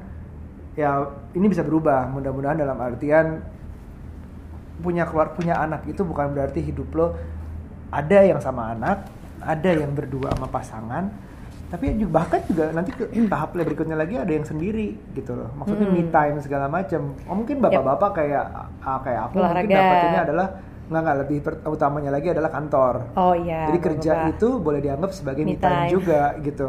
ya 0.74 1.06
ini 1.32 1.46
bisa 1.46 1.62
berubah. 1.62 2.10
Mudah-mudahan 2.10 2.58
dalam 2.58 2.76
artian 2.76 3.46
punya 4.82 5.06
keluar 5.06 5.38
punya 5.38 5.60
anak 5.60 5.86
itu 5.86 6.02
bukan 6.02 6.34
berarti 6.34 6.64
hidup 6.64 6.90
lo 6.96 7.08
ada 7.94 8.26
yang 8.26 8.42
sama 8.42 8.74
anak, 8.74 9.06
ada 9.38 9.70
yang 9.70 9.94
berdua 9.94 10.34
sama 10.34 10.50
pasangan, 10.50 11.14
tapi 11.70 11.94
juga 11.94 12.26
bahkan 12.26 12.42
juga 12.50 12.74
nanti 12.74 12.90
ke 12.90 13.06
tahap 13.34 13.54
berikutnya 13.54 13.94
lagi 13.94 14.18
ada 14.18 14.34
yang 14.34 14.46
sendiri 14.46 14.98
gitu 15.14 15.38
loh. 15.38 15.54
Maksudnya 15.62 15.86
me 15.86 16.02
Hmm. 16.02 16.10
time 16.10 16.38
segala 16.42 16.66
macam. 16.66 17.14
Oh 17.30 17.36
mungkin 17.38 17.62
bapak-bapak 17.62 18.10
kayak 18.18 18.46
ah, 18.82 19.00
kayak 19.06 19.22
aku 19.30 19.36
mungkin 19.38 19.70
Olahraga. 19.70 19.78
dapetinnya 19.78 20.22
adalah 20.26 20.48
nggak 20.84 21.02
nggak 21.02 21.18
lebih 21.22 21.38
per- 21.40 21.62
utamanya 21.66 22.12
lagi 22.12 22.28
adalah 22.30 22.50
kantor. 22.50 23.16
oh 23.16 23.34
iya 23.34 23.72
Jadi 23.72 23.80
kerja 23.80 24.12
itu 24.28 24.48
boleh 24.58 24.80
dianggap 24.80 25.12
sebagai 25.12 25.42
me 25.42 25.54
Me 25.54 25.58
time 25.58 25.88
juga 25.90 26.36
gitu. 26.38 26.68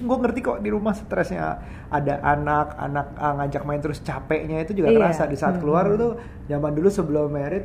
Gue 0.00 0.16
ngerti 0.18 0.40
kok 0.40 0.58
di 0.58 0.68
rumah 0.68 0.92
stresnya. 0.92 1.62
Ada 1.86 2.18
anak, 2.20 2.74
anak 2.74 3.06
ah, 3.14 3.32
ngajak 3.38 3.62
main 3.62 3.78
terus 3.78 4.00
capeknya 4.00 4.58
itu 4.60 4.74
juga 4.74 4.90
Iya. 4.90 4.98
terasa 4.98 5.24
di 5.24 5.34
saat 5.34 5.58
keluar 5.58 5.86
Mhm. 5.86 5.94
itu 5.94 6.08
zaman 6.44 6.72
dulu 6.72 6.88
sebelum 6.88 7.30
merit 7.30 7.64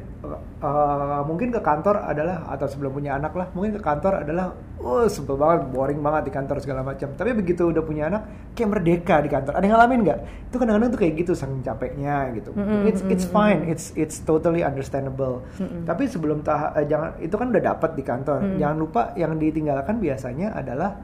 eh, 0.62 1.22
mungkin 1.24 1.50
ke 1.50 1.60
kantor 1.60 2.06
adalah 2.06 2.48
atau 2.48 2.68
sebelum 2.68 2.92
punya 2.92 3.16
anak 3.16 3.34
lah 3.34 3.48
mungkin 3.52 3.74
ke 3.74 3.82
kantor 3.82 4.22
adalah 4.22 4.54
oh 4.80 5.04
sebel 5.06 5.36
banget 5.36 5.68
boring 5.68 6.00
banget 6.00 6.28
di 6.28 6.32
kantor 6.32 6.58
segala 6.60 6.82
macam. 6.82 7.10
Tapi 7.12 7.34
begitu 7.34 7.68
udah 7.68 7.82
punya 7.82 8.08
anak 8.08 8.24
kayak 8.54 8.70
merdeka 8.70 9.16
di 9.20 9.28
kantor. 9.28 9.54
Ada 9.56 9.64
yang 9.64 9.74
ngalamin 9.76 10.00
nggak? 10.06 10.20
Itu 10.48 10.56
kadang-kadang 10.56 10.90
tuh 10.90 11.00
kayak 11.00 11.14
gitu 11.18 11.32
saking 11.34 11.62
capeknya 11.62 12.16
gitu. 12.32 12.52
Mhm, 12.54 12.80
it's 12.86 13.02
it's 13.10 13.26
mhm, 13.26 13.34
fine. 13.34 13.60
It's 13.66 13.86
it's 13.96 14.18
totally 14.22 14.62
understandable 14.62 15.44
Mhm. 15.80 15.88
tapi 15.88 16.04
sebelum 16.06 16.44
tahap 16.44 16.76
eh, 16.76 16.86
jangan 16.86 17.16
itu 17.18 17.36
kan 17.36 17.48
udah 17.48 17.64
dapat 17.64 17.92
di 17.96 18.04
kantor. 18.04 18.40
Mhm. 18.44 18.58
jangan 18.58 18.78
lupa 18.78 19.02
yang 19.16 19.32
ditinggalkan 19.36 19.96
biasanya 19.98 20.52
adalah 20.52 21.00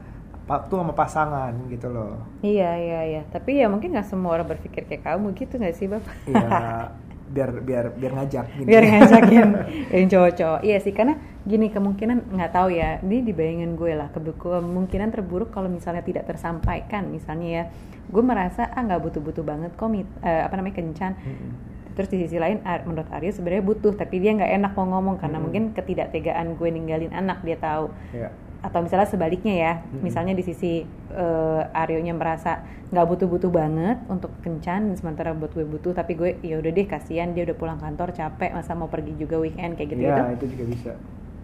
waktu 0.46 0.72
sama 0.72 0.94
pasangan 0.94 1.52
gitu 1.66 1.90
loh. 1.90 2.22
Iya 2.40 2.70
iya 2.78 3.00
iya. 3.02 3.22
Tapi 3.26 3.58
ya 3.58 3.66
mungkin 3.66 3.90
nggak 3.90 4.06
semua 4.06 4.38
orang 4.38 4.46
berpikir 4.46 4.86
kayak 4.86 5.02
kamu. 5.02 5.34
Gitu 5.34 5.58
nggak 5.58 5.74
sih 5.74 5.90
bapak? 5.90 6.14
Iya 6.24 6.48
biar 7.34 7.50
biar 7.58 7.84
biar 7.98 8.12
ngajak 8.14 8.46
gini. 8.54 8.68
biar 8.70 8.84
ngajakin 8.86 9.48
yang 9.90 10.06
cowok-cowok. 10.06 10.60
Iya 10.62 10.78
sih 10.78 10.94
karena 10.94 11.18
gini 11.42 11.74
kemungkinan 11.74 12.30
nggak 12.30 12.52
tahu 12.54 12.68
ya. 12.70 13.02
Ini 13.02 13.26
di 13.26 13.32
bayangan 13.34 13.74
gue 13.74 13.92
lah 13.98 14.08
kemungkinan 14.14 15.10
terburuk 15.10 15.50
kalau 15.50 15.66
misalnya 15.66 16.06
tidak 16.06 16.30
tersampaikan. 16.30 17.10
Misalnya 17.10 17.48
ya 17.50 17.64
gue 18.06 18.22
merasa 18.22 18.70
ah 18.70 18.78
nggak 18.86 19.02
butuh-butuh 19.02 19.42
banget 19.42 19.74
kok 19.74 19.90
mit- 19.90 20.14
eh, 20.22 20.46
apa 20.46 20.54
namanya 20.54 20.78
kencan. 20.78 21.18
Mm-mm. 21.18 21.50
Terus 21.96 22.06
di 22.06 22.20
sisi 22.20 22.36
lain 22.36 22.60
menurut 22.84 23.08
Aryo 23.08 23.32
sebenarnya 23.32 23.64
butuh 23.64 23.92
tapi 23.92 24.20
dia 24.20 24.30
nggak 24.30 24.52
enak 24.54 24.72
mau 24.72 24.86
ngomong 24.86 25.16
karena 25.16 25.36
Hmm. 25.36 25.44
mungkin 25.44 25.62
ketidaktegaan 25.72 26.54
gue 26.54 26.68
ninggalin 26.68 27.10
anak 27.10 27.40
dia 27.40 27.56
tahu 27.56 27.88
Iya. 28.12 28.28
atau 28.58 28.78
misalnya 28.80 29.06
sebaliknya 29.06 29.54
ya 29.54 29.72
Mm-mm. 29.80 30.02
misalnya 30.02 30.32
di 30.32 30.42
sisi 30.42 30.84
eh, 31.08 31.62
Aryo-nya 31.72 32.12
merasa 32.12 32.60
nggak 32.86 33.06
butuh-butuh 33.06 33.48
banget 33.48 33.96
untuk 34.06 34.28
kencan 34.40 34.92
sementara 34.92 35.32
buat 35.32 35.50
gue 35.50 35.64
butuh 35.64 35.90
tapi 35.90 36.12
gue 36.14 36.36
ya 36.40 36.56
udah 36.56 36.70
deh 36.70 36.84
kasihan 36.84 37.30
dia 37.30 37.42
udah 37.42 37.54
pulang 37.54 37.76
kantor 37.76 38.12
capek 38.12 38.52
masa 38.52 38.72
mau 38.72 38.86
pergi 38.86 39.16
juga 39.16 39.38
weekend 39.38 39.74
kayak 39.74 39.88
gitu 39.90 40.02
Iya, 40.02 40.12
gitu 40.12 40.22
itu 40.30 40.46
juga 40.52 40.64
bisa. 40.68 40.92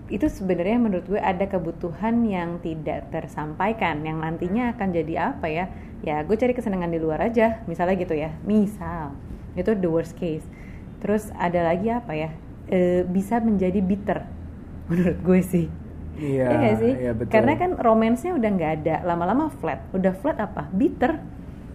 itu 0.08 0.26
sebenarnya 0.28 0.76
menurut 0.76 1.06
gue 1.06 1.16
ada 1.16 1.46
kebutuhan 1.46 2.20
yang 2.22 2.60
tidak 2.60 3.08
tersampaikan 3.08 4.02
yang 4.02 4.20
nantinya 4.20 4.70
akan 4.70 4.88
jadi 4.90 5.14
apa 5.32 5.46
ya 5.46 5.64
ya 6.00 6.20
gue 6.20 6.34
cari 6.34 6.52
kesenangan 6.52 6.90
di 6.90 6.98
luar 6.98 7.22
aja 7.22 7.64
misalnya 7.64 7.96
gitu 7.96 8.12
ya 8.12 8.34
misal 8.44 9.16
itu 9.54 9.70
the 9.76 9.88
worst 9.88 10.14
case 10.16 10.44
terus 11.02 11.30
ada 11.36 11.62
lagi 11.66 11.90
apa 11.90 12.14
ya 12.14 12.30
Eh, 12.72 13.02
bisa 13.04 13.42
menjadi 13.42 13.82
bitter 13.82 14.22
menurut 14.88 15.18
gue 15.20 15.40
sih 15.44 15.66
Iya, 16.12 16.46
Iya 16.52 16.70
sih? 16.76 16.92
iya, 16.92 17.12
betul. 17.16 17.32
Karena 17.32 17.52
kan 17.56 17.70
romansnya 17.80 18.36
udah 18.36 18.50
nggak 18.52 18.72
ada, 18.84 18.96
lama-lama 19.00 19.48
flat. 19.48 19.80
Udah 19.96 20.12
flat 20.12 20.36
apa? 20.36 20.68
Bitter. 20.68 21.16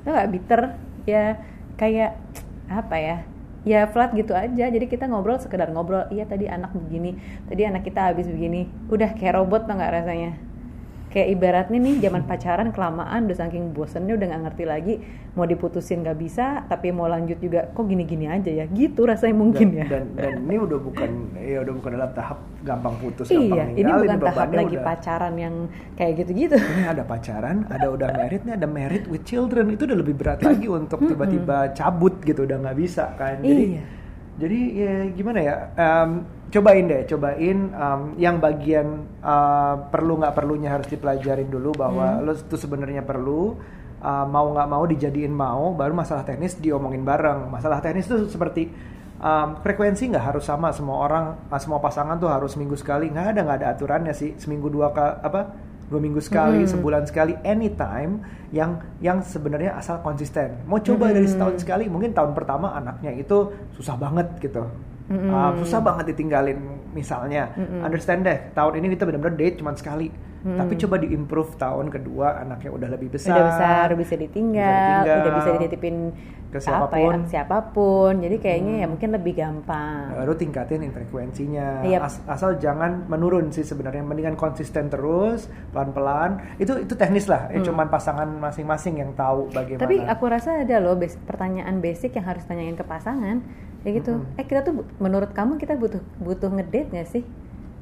Tau 0.06 0.12
nggak 0.14 0.30
bitter? 0.30 0.62
Ya 1.10 1.42
kayak 1.76 2.22
apa 2.70 2.96
ya? 3.02 3.18
Ya 3.66 3.90
flat 3.90 4.14
gitu 4.14 4.38
aja. 4.38 4.70
Jadi 4.70 4.86
kita 4.86 5.10
ngobrol 5.10 5.42
sekedar 5.42 5.74
ngobrol. 5.74 6.06
Iya 6.14 6.30
tadi 6.30 6.46
anak 6.46 6.70
begini, 6.72 7.18
tadi 7.50 7.66
anak 7.66 7.82
kita 7.84 8.14
habis 8.14 8.30
begini. 8.30 8.70
Udah 8.94 9.18
kayak 9.18 9.42
robot 9.42 9.66
tau 9.66 9.76
nggak 9.76 9.94
rasanya? 10.06 10.32
Kayak 11.08 11.28
ibaratnya 11.34 11.80
nih 11.80 11.96
zaman 12.00 12.24
pacaran 12.24 12.70
kelamaan 12.70 13.26
udah 13.26 13.38
saking 13.38 13.72
bosennya 13.72 14.14
udah 14.14 14.28
nggak 14.28 14.44
ngerti 14.44 14.64
lagi 14.64 14.94
mau 15.34 15.46
diputusin 15.46 16.04
nggak 16.04 16.18
bisa 16.18 16.66
tapi 16.66 16.92
mau 16.92 17.08
lanjut 17.08 17.40
juga 17.40 17.70
kok 17.70 17.86
gini-gini 17.86 18.28
aja 18.28 18.50
ya 18.50 18.68
gitu 18.68 19.08
rasanya 19.08 19.34
mungkin 19.34 19.72
dan, 19.72 19.78
ya 19.78 19.86
dan 19.88 20.04
dan 20.14 20.34
ini 20.44 20.58
udah 20.58 20.80
bukan 20.82 21.10
ya 21.38 21.58
udah 21.62 21.74
bukan 21.74 21.90
dalam 21.94 22.12
tahap 22.12 22.38
gampang 22.60 22.96
putus 22.98 23.26
iya 23.30 23.40
gampang 23.40 23.70
ini 23.70 23.78
ninggalin, 23.80 24.04
bukan 24.04 24.20
tahap 24.28 24.50
lagi 24.52 24.76
udah- 24.76 24.86
pacaran 24.86 25.34
yang 25.38 25.56
kayak 25.94 26.14
gitu-gitu 26.20 26.56
ini 26.58 26.84
ada 26.84 27.04
pacaran, 27.04 27.58
ada 27.68 27.88
udah 27.88 28.10
married, 28.12 28.42
nih 28.44 28.54
ada 28.54 28.68
married 28.68 29.06
with 29.08 29.24
children 29.24 29.66
itu 29.72 29.86
udah 29.86 29.98
lebih 29.98 30.14
berat 30.14 30.40
lagi 30.42 30.68
untuk 30.68 31.00
tiba-tiba 31.02 31.72
cabut 31.72 32.20
gitu 32.22 32.44
udah 32.44 32.58
nggak 32.60 32.78
bisa 32.78 33.16
kan. 33.16 33.40
Jadi 33.40 33.64
Iya. 33.74 33.84
jadi 34.38 34.60
ya 34.74 34.94
gimana 35.14 35.40
ya? 35.40 35.56
Em, 35.74 36.10
cobain 36.48 36.86
deh, 36.88 37.04
cobain 37.06 37.58
em, 37.70 38.02
yang 38.16 38.40
bagian 38.40 39.04
eh, 39.20 39.76
perlu 39.92 40.20
nggak 40.24 40.34
perlunya 40.34 40.70
harus 40.72 40.88
dipelajarin 40.88 41.52
dulu 41.52 41.76
bahwa 41.76 42.24
lo 42.24 42.32
itu 42.32 42.56
sebenarnya 42.56 43.04
perlu 43.04 43.56
eh, 44.00 44.26
mau 44.28 44.54
nggak 44.56 44.68
mau 44.70 44.84
dijadiin 44.88 45.34
mau, 45.34 45.76
baru 45.76 45.94
masalah 45.94 46.24
teknis 46.24 46.56
diomongin 46.56 47.04
bareng. 47.04 47.52
Masalah 47.52 47.84
teknis 47.84 48.08
itu 48.08 48.32
seperti 48.32 48.72
em, 49.18 49.50
frekuensi 49.60 50.08
nggak 50.08 50.26
harus 50.34 50.46
sama 50.48 50.72
semua 50.72 51.04
orang, 51.04 51.26
eh, 51.52 51.60
semua 51.60 51.84
pasangan 51.84 52.16
tuh 52.16 52.32
harus 52.32 52.56
seminggu 52.56 52.80
sekali. 52.80 53.12
Nggak 53.12 53.28
ada 53.36 53.40
nggak 53.44 53.58
ada 53.64 53.68
aturannya 53.76 54.14
sih. 54.16 54.36
Seminggu 54.40 54.72
dua 54.72 54.94
kali 54.96 55.16
apa? 55.24 55.42
dua 55.88 56.04
minggu 56.04 56.20
sekali, 56.20 56.68
Hmm. 56.68 56.68
sebulan 56.68 57.08
sekali, 57.08 57.32
anytime 57.48 58.20
yang 58.52 58.76
yang 59.00 59.24
sebenarnya 59.24 59.72
asal 59.80 60.04
konsisten. 60.04 60.60
Mau 60.68 60.84
coba 60.84 61.16
dari 61.16 61.24
setahun 61.24 61.64
sekali, 61.64 61.88
mungkin 61.88 62.12
tahun 62.12 62.36
pertama 62.36 62.76
anaknya 62.76 63.16
itu 63.16 63.56
susah 63.72 63.96
banget 63.96 64.28
gitu, 64.44 64.68
Mm-mm. 65.08 65.30
Ah, 65.30 65.56
susah 65.56 65.80
banget 65.80 66.12
ditinggalin 66.12 66.60
misalnya. 66.92 67.52
Mm-mm. 67.54 67.80
Understand 67.82 68.22
deh, 68.22 68.52
tahun 68.52 68.74
ini 68.78 68.92
kita 68.92 69.04
benar-benar 69.04 69.36
date 69.36 69.58
cuma 69.58 69.72
sekali. 69.74 70.12
Tapi 70.40 70.74
coba 70.78 70.96
diimprove 70.98 71.56
tahun 71.56 71.92
kedua 71.92 72.40
anaknya 72.40 72.72
udah 72.72 72.88
lebih 72.90 73.12
besar. 73.12 73.36
udah 73.36 73.46
besar 73.50 73.88
bisa 73.96 74.16
ditinggal, 74.16 75.02
Bisa 75.02 75.12
udah 75.14 75.32
bisa 75.34 75.50
ditinggal. 75.50 75.60
dititipin 75.60 75.96
Ke 76.48 76.58
apa 76.58 76.64
ya, 76.64 76.64
siapa 76.64 76.88
pun. 76.88 77.12
Hmm. 77.12 77.28
siapa 77.28 77.58
pun 77.70 78.14
jadi 78.18 78.36
kayaknya 78.38 78.74
ya 78.80 78.88
mungkin 78.88 79.10
lebih 79.12 79.34
gampang 79.36 80.08
Baru 80.10 80.32
tingkatin 80.34 80.88
frekuensinya. 80.88 81.84
Yap. 81.84 82.00
As- 82.02 82.24
asal 82.26 82.56
jangan 82.56 83.04
menurun 83.06 83.52
sih 83.52 83.62
sebenarnya. 83.62 84.00
Mendingan 84.02 84.36
konsisten 84.36 84.88
terus, 84.88 85.52
pelan-pelan. 85.70 86.40
Itu 86.56 86.80
itu 86.80 86.96
teknis 86.96 87.28
lah. 87.28 87.52
Ya, 87.52 87.60
cuman 87.62 87.88
pasangan 87.88 88.30
masing-masing 88.32 88.96
yang 88.98 89.12
tahu 89.14 89.52
bagaimana. 89.52 89.76
Hmm. 89.76 89.84
tapi 89.84 89.96
aku 90.00 90.24
rasa 90.26 90.50
ada 90.58 90.80
loh 90.80 90.96
bas- 90.96 91.20
pertanyaan 91.20 91.76
basic 91.78 92.16
yang 92.16 92.24
harus 92.26 92.46
tanyain 92.46 92.74
ke 92.74 92.86
pasangan 92.86 93.44
kayak 93.78 94.02
gitu 94.02 94.14
Hmm. 94.16 94.36
eh 94.36 94.44
kita 94.44 94.64
tuh 94.64 94.88
menurut 94.98 95.32
kamu 95.34 95.62
kita 95.62 95.78
butuh 95.78 96.02
butuh 96.18 96.50
ngedate 96.50 96.90
nggak 96.94 97.10
sih 97.10 97.24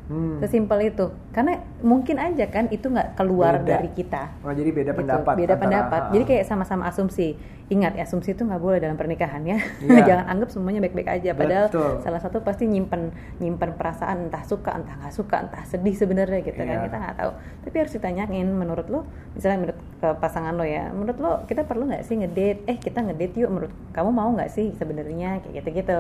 Hmm. 0.06 0.38
sesimpel 0.38 0.86
itu 0.86 1.06
karena 1.32 1.58
mungkin 1.80 2.16
aja 2.16 2.46
kan 2.46 2.70
itu 2.70 2.86
nggak 2.86 3.16
keluar 3.16 3.58
Beda. 3.58 3.76
dari 3.76 3.90
kita 3.90 4.38
Oh, 4.40 4.50
jadi 4.50 4.70
beda 4.70 4.92
gitu. 4.92 5.02
pendapat. 5.02 5.34
beda 5.34 5.46
antara- 5.50 5.64
pendapat 5.82 6.02
jadi 6.12 6.24
kayak 6.24 6.44
sama-sama 6.46 6.86
asumsi 6.86 7.34
ingat 7.66 7.98
asumsi 7.98 8.32
itu 8.32 8.42
nggak 8.42 8.60
boleh 8.60 8.78
dalam 8.78 8.94
pernikahan 8.94 9.42
ya 9.42 9.58
Iya. 9.82 10.06
jangan 10.08 10.26
anggap 10.30 10.50
semuanya 10.52 10.78
baik-baik 10.80 11.10
aja 11.12 11.34
padahal 11.34 11.66
Betul. 11.68 11.92
salah 12.00 12.22
satu 12.22 12.38
pasti 12.40 12.64
nyimpen 12.64 13.10
nyimpen 13.36 13.74
perasaan 13.74 14.30
entah 14.30 14.42
suka 14.42 14.78
entah 14.78 14.94
nggak 14.96 15.10
suka 15.12 15.42
entah 15.42 15.66
sedih 15.66 15.96
sebenarnya 15.96 16.40
gitu 16.44 16.54
kan 16.56 16.70
Iya. 16.72 16.86
kita 16.86 16.96
nggak 16.96 17.16
tahu 17.18 17.32
tapi 17.64 17.76
harus 17.76 17.92
ditanyain 17.92 18.46
menurut 18.48 18.86
lo 18.86 19.02
misalnya 19.34 19.58
menurut 19.60 19.80
ke 19.96 20.10
pasangan 20.16 20.54
lo 20.54 20.62
ya 20.64 20.86
menurut 20.88 21.18
lo 21.18 21.32
kita 21.44 21.66
perlu 21.66 21.90
nggak 21.90 22.06
sih 22.06 22.14
ngedate 22.16 22.62
eh 22.64 22.78
kita 22.78 23.02
ngedate 23.02 23.36
yuk 23.36 23.50
menurut 23.50 23.74
kamu 23.90 24.10
mau 24.12 24.30
nggak 24.30 24.48
sih 24.48 24.70
sebenarnya 24.72 25.42
kayak 25.42 25.66
gitu 25.66 25.70
gitu 25.76 26.00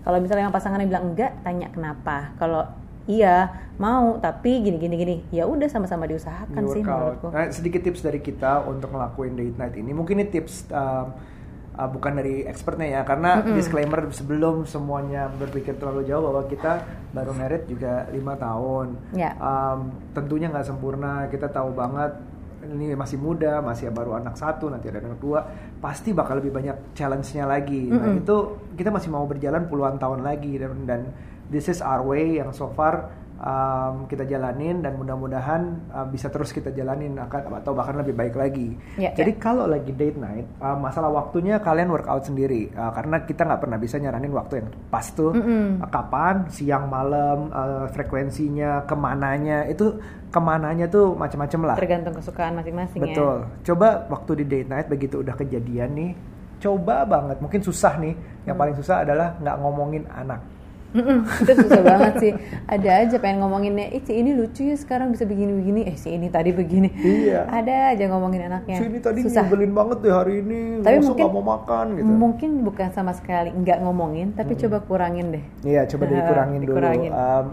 kalau 0.00 0.18
misalnya 0.18 0.48
yang 0.48 0.56
pasangannya 0.56 0.88
bilang 0.88 1.04
enggak 1.06 1.36
tanya 1.42 1.68
kenapa 1.68 2.32
kalau 2.34 2.64
iya 3.10 3.50
mau 3.80 4.20
tapi 4.22 4.62
gini 4.62 4.78
gini 4.78 4.94
gini 4.94 5.16
ya 5.34 5.48
udah 5.48 5.66
sama-sama 5.66 6.06
diusahakan 6.06 6.62
di 6.62 6.70
sih 6.70 6.82
menurutku 6.86 7.28
Nah, 7.32 7.48
sedikit 7.50 7.80
tips 7.82 8.04
dari 8.04 8.20
kita 8.22 8.62
untuk 8.68 8.92
ngelakuin 8.92 9.34
date 9.34 9.56
night 9.58 9.74
ini. 9.74 9.90
Mungkin 9.90 10.22
ini 10.22 10.26
tips 10.28 10.68
um, 10.70 11.16
uh, 11.74 11.88
bukan 11.88 12.12
dari 12.20 12.44
expertnya 12.44 13.00
ya, 13.00 13.02
karena 13.02 13.40
disclaimer 13.42 14.06
sebelum 14.12 14.68
semuanya 14.68 15.32
berpikir 15.32 15.80
terlalu 15.80 16.06
jauh 16.06 16.22
bahwa 16.22 16.44
kita 16.46 16.84
baru 17.16 17.32
merit 17.32 17.66
juga 17.66 18.06
lima 18.12 18.36
tahun. 18.36 19.00
Ya. 19.16 19.34
Um, 19.40 19.90
tentunya 20.12 20.52
nggak 20.52 20.68
sempurna. 20.68 21.26
Kita 21.32 21.48
tahu 21.48 21.72
banget 21.72 22.12
ini 22.62 22.94
masih 22.94 23.18
muda, 23.18 23.58
masih 23.58 23.90
baru 23.90 24.14
anak 24.22 24.38
satu, 24.38 24.70
nanti 24.70 24.86
ada 24.86 25.02
anak 25.02 25.18
dua, 25.18 25.42
pasti 25.82 26.14
bakal 26.14 26.38
lebih 26.38 26.54
banyak 26.54 26.94
challenge-nya 26.94 27.42
lagi. 27.42 27.90
Nah 27.90 28.14
Mm-mm. 28.14 28.22
itu 28.22 28.36
kita 28.78 28.94
masih 28.94 29.10
mau 29.10 29.26
berjalan 29.26 29.66
puluhan 29.66 29.98
tahun 29.98 30.22
lagi 30.22 30.62
dan, 30.62 30.86
dan 30.86 31.00
this 31.52 31.68
is 31.68 31.78
our 31.78 32.00
way 32.00 32.40
yang 32.40 32.50
so 32.50 32.72
far 32.72 33.12
um, 33.38 34.06
kita 34.06 34.22
jalanin 34.22 34.80
dan 34.80 34.94
mudah-mudahan 34.94 35.62
uh, 35.90 36.06
bisa 36.06 36.30
terus 36.30 36.54
kita 36.54 36.70
jalanin 36.70 37.18
akan 37.18 37.58
atau 37.58 37.74
bahkan 37.74 37.98
lebih 37.98 38.14
baik 38.14 38.34
lagi. 38.34 38.78
Ya, 38.96 39.10
Jadi 39.12 39.36
kalau 39.36 39.66
lagi 39.66 39.90
date 39.90 40.16
night, 40.16 40.46
uh, 40.58 40.78
masalah 40.78 41.10
waktunya 41.10 41.58
kalian 41.58 41.90
workout 41.90 42.22
sendiri 42.24 42.70
uh, 42.72 42.94
karena 42.94 43.22
kita 43.22 43.42
nggak 43.44 43.60
pernah 43.60 43.78
bisa 43.78 43.98
nyaranin 43.98 44.32
waktu 44.32 44.62
yang 44.62 44.68
pas 44.88 45.06
tuh 45.10 45.34
Mm-mm. 45.34 45.82
Uh, 45.82 45.88
kapan, 45.90 46.46
siang, 46.48 46.86
malam, 46.86 47.50
uh, 47.50 47.84
frekuensinya, 47.90 48.86
ke 48.86 48.94
mananya 48.94 49.66
itu 49.66 49.98
ke 50.32 50.40
mananya 50.40 50.88
tuh 50.88 51.12
macam-macam 51.12 51.60
lah. 51.68 51.76
tergantung 51.76 52.16
kesukaan 52.16 52.56
masing-masing 52.56 53.04
ya 53.04 53.12
Betul. 53.12 53.36
Coba 53.68 53.88
waktu 54.08 54.32
di 54.40 54.44
date 54.48 54.68
night 54.70 54.88
begitu 54.88 55.20
udah 55.20 55.36
kejadian 55.36 55.92
nih, 55.92 56.10
coba 56.56 57.04
banget. 57.04 57.36
Mungkin 57.42 57.60
susah 57.60 58.00
nih. 58.00 58.14
Yang 58.42 58.54
Hmm. 58.56 58.62
paling 58.64 58.76
susah 58.80 58.96
adalah 59.04 59.36
nggak 59.38 59.56
ngomongin 59.60 60.04
anak. 60.08 60.40
Mm-mm, 60.92 61.24
itu 61.24 61.52
susah 61.56 61.82
banget 61.92 62.14
sih. 62.20 62.32
Ada 62.68 62.90
aja 63.08 63.16
pengen 63.16 63.40
ngomonginnya, 63.40 63.88
eh 63.96 64.04
si 64.04 64.12
ini 64.12 64.36
lucu 64.36 64.68
ya 64.68 64.76
sekarang 64.76 65.12
bisa 65.16 65.24
begini-begini, 65.24 65.88
eh 65.88 65.96
si 65.96 66.12
ini 66.12 66.28
tadi 66.28 66.52
begini. 66.52 66.92
Iya. 66.92 67.48
Ada 67.48 67.96
aja 67.96 68.04
ngomongin 68.12 68.52
anaknya. 68.52 68.76
Si 68.76 68.84
ini 68.84 68.98
tadi 69.00 69.20
susah. 69.24 69.48
nyebelin 69.48 69.72
banget 69.72 69.98
deh 70.04 70.12
hari 70.12 70.34
ini. 70.44 70.84
Tapi 70.84 70.96
mungkin 71.00 71.24
nggak 71.24 71.36
mau 71.36 71.46
makan 71.56 71.86
gitu. 71.96 72.12
Mungkin 72.12 72.50
bukan 72.60 72.88
sama 72.92 73.12
sekali 73.16 73.50
nggak 73.56 73.78
ngomongin, 73.80 74.36
tapi 74.36 74.52
coba 74.60 74.84
kurangin 74.84 75.32
deh. 75.32 75.44
Iya, 75.64 75.88
coba 75.88 76.04
dikurangin 76.12 76.60
dulu. 76.60 76.76
Dikurangin. 76.76 77.10
Um, 77.10 77.44